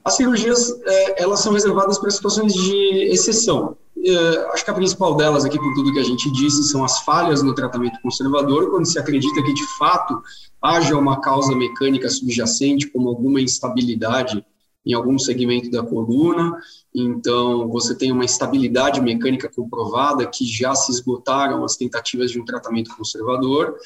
As 0.04 0.14
cirurgias, 0.14 0.70
é, 0.84 1.22
elas 1.22 1.40
são 1.40 1.52
reservadas 1.52 1.98
para 1.98 2.10
situações 2.10 2.54
de 2.54 3.10
exceção. 3.12 3.76
É, 4.04 4.52
acho 4.52 4.64
que 4.64 4.70
a 4.70 4.74
principal 4.74 5.16
delas 5.16 5.44
aqui, 5.44 5.58
por 5.58 5.74
tudo 5.74 5.92
que 5.92 5.98
a 5.98 6.04
gente 6.04 6.30
disse, 6.32 6.62
são 6.64 6.84
as 6.84 7.00
falhas 7.00 7.42
no 7.42 7.54
tratamento 7.54 8.00
conservador, 8.00 8.70
quando 8.70 8.86
se 8.86 8.98
acredita 8.98 9.42
que, 9.42 9.52
de 9.52 9.66
fato, 9.76 10.22
haja 10.62 10.96
uma 10.96 11.20
causa 11.20 11.54
mecânica 11.54 12.08
subjacente, 12.08 12.86
como 12.86 13.08
alguma 13.08 13.40
instabilidade 13.40 14.44
em 14.88 14.94
algum 14.94 15.18
segmento 15.18 15.70
da 15.70 15.82
coluna, 15.82 16.56
então 16.94 17.68
você 17.68 17.94
tem 17.94 18.10
uma 18.10 18.24
instabilidade 18.24 19.00
mecânica 19.02 19.50
comprovada 19.54 20.26
que 20.26 20.46
já 20.46 20.74
se 20.74 20.90
esgotaram 20.90 21.62
as 21.62 21.76
tentativas 21.76 22.30
de 22.30 22.40
um 22.40 22.44
tratamento 22.44 22.96
conservador, 22.96 23.76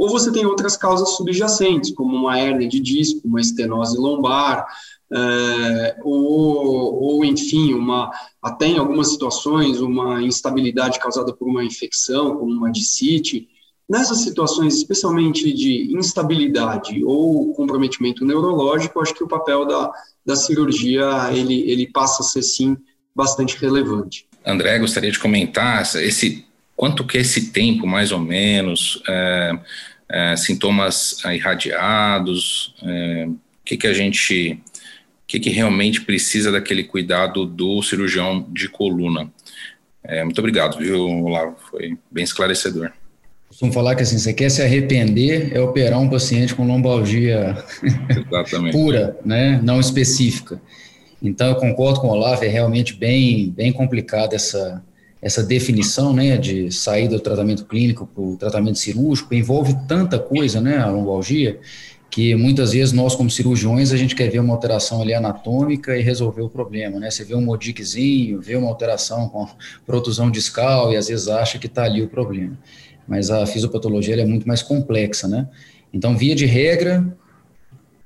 ou 0.00 0.08
você 0.08 0.32
tem 0.32 0.46
outras 0.46 0.78
causas 0.78 1.10
subjacentes, 1.10 1.92
como 1.92 2.16
uma 2.16 2.40
hernia 2.40 2.66
de 2.66 2.80
disco, 2.80 3.20
uma 3.22 3.38
estenose 3.38 3.98
lombar, 3.98 4.66
é, 5.12 5.96
ou, 6.02 7.02
ou, 7.02 7.22
enfim, 7.22 7.74
uma, 7.74 8.10
até 8.42 8.68
em 8.68 8.78
algumas 8.78 9.10
situações, 9.10 9.78
uma 9.78 10.22
instabilidade 10.22 10.98
causada 10.98 11.34
por 11.34 11.46
uma 11.46 11.62
infecção, 11.62 12.34
como 12.38 12.50
uma 12.50 12.72
discite. 12.72 13.46
Nessas 13.86 14.22
situações, 14.22 14.74
especialmente 14.74 15.52
de 15.52 15.94
instabilidade 15.94 17.04
ou 17.04 17.52
comprometimento 17.52 18.24
neurológico, 18.24 19.00
acho 19.00 19.12
que 19.12 19.22
o 19.22 19.28
papel 19.28 19.66
da, 19.66 19.92
da 20.24 20.34
cirurgia 20.34 21.28
ele, 21.30 21.70
ele 21.70 21.86
passa 21.92 22.22
a 22.22 22.24
ser, 22.24 22.42
sim, 22.42 22.74
bastante 23.14 23.54
relevante. 23.58 24.26
André, 24.46 24.78
gostaria 24.78 25.12
de 25.12 25.18
comentar 25.18 25.82
esse 25.82 26.46
quanto 26.80 27.04
que 27.04 27.18
esse 27.18 27.50
tempo, 27.50 27.86
mais 27.86 28.10
ou 28.10 28.18
menos, 28.18 29.02
é, 29.06 29.52
é, 30.08 30.34
sintomas 30.34 31.22
irradiados, 31.26 32.74
é, 32.82 33.26
o 33.28 33.36
que, 33.62 33.76
que 33.76 33.86
a 33.86 33.92
gente, 33.92 34.52
o 34.52 35.26
que, 35.26 35.38
que 35.38 35.50
realmente 35.50 36.00
precisa 36.00 36.50
daquele 36.50 36.82
cuidado 36.82 37.44
do 37.44 37.82
cirurgião 37.82 38.46
de 38.48 38.66
coluna. 38.66 39.30
É, 40.02 40.24
muito 40.24 40.38
obrigado, 40.38 40.78
viu, 40.78 41.06
Olavo? 41.22 41.54
Foi 41.70 41.98
bem 42.10 42.24
esclarecedor. 42.24 42.90
Costumo 43.46 43.74
falar 43.74 43.94
que 43.94 44.02
assim, 44.02 44.16
você 44.16 44.32
quer 44.32 44.48
se 44.48 44.62
arrepender 44.62 45.54
é 45.54 45.60
operar 45.60 46.00
um 46.00 46.08
paciente 46.08 46.54
com 46.54 46.66
lombalgia 46.66 47.62
pura, 48.72 49.18
né, 49.22 49.60
não 49.62 49.80
específica. 49.80 50.58
Então, 51.22 51.48
eu 51.48 51.56
concordo 51.56 52.00
com 52.00 52.06
o 52.06 52.12
Olavo, 52.12 52.42
é 52.42 52.48
realmente 52.48 52.94
bem, 52.94 53.50
bem 53.50 53.70
complicado 53.70 54.32
essa, 54.32 54.82
essa 55.22 55.42
definição 55.42 56.12
né, 56.12 56.36
de 56.36 56.72
sair 56.72 57.08
do 57.08 57.20
tratamento 57.20 57.64
clínico 57.66 58.06
para 58.06 58.22
o 58.22 58.36
tratamento 58.36 58.78
cirúrgico 58.78 59.34
envolve 59.34 59.76
tanta 59.86 60.18
coisa, 60.18 60.60
né, 60.60 60.78
a 60.78 60.86
lombalgia, 60.86 61.60
que 62.10 62.34
muitas 62.34 62.72
vezes 62.72 62.92
nós, 62.92 63.14
como 63.14 63.30
cirurgiões, 63.30 63.92
a 63.92 63.96
gente 63.96 64.16
quer 64.16 64.28
ver 64.28 64.40
uma 64.40 64.52
alteração 64.52 65.00
ali 65.00 65.14
anatômica 65.14 65.96
e 65.96 66.02
resolver 66.02 66.42
o 66.42 66.48
problema, 66.48 66.98
né? 66.98 67.08
Você 67.08 67.24
vê 67.24 67.36
um 67.36 67.40
modiquezinho, 67.40 68.40
vê 68.40 68.56
uma 68.56 68.68
alteração 68.68 69.28
com 69.28 69.46
protusão 69.86 70.28
discal 70.28 70.92
e 70.92 70.96
às 70.96 71.06
vezes 71.06 71.28
acha 71.28 71.56
que 71.56 71.68
está 71.68 71.84
ali 71.84 72.02
o 72.02 72.08
problema. 72.08 72.58
Mas 73.06 73.30
a 73.30 73.46
fisiopatologia 73.46 74.20
é 74.20 74.24
muito 74.24 74.46
mais 74.48 74.60
complexa, 74.60 75.28
né? 75.28 75.48
Então, 75.92 76.16
via 76.16 76.34
de 76.34 76.46
regra, 76.46 77.00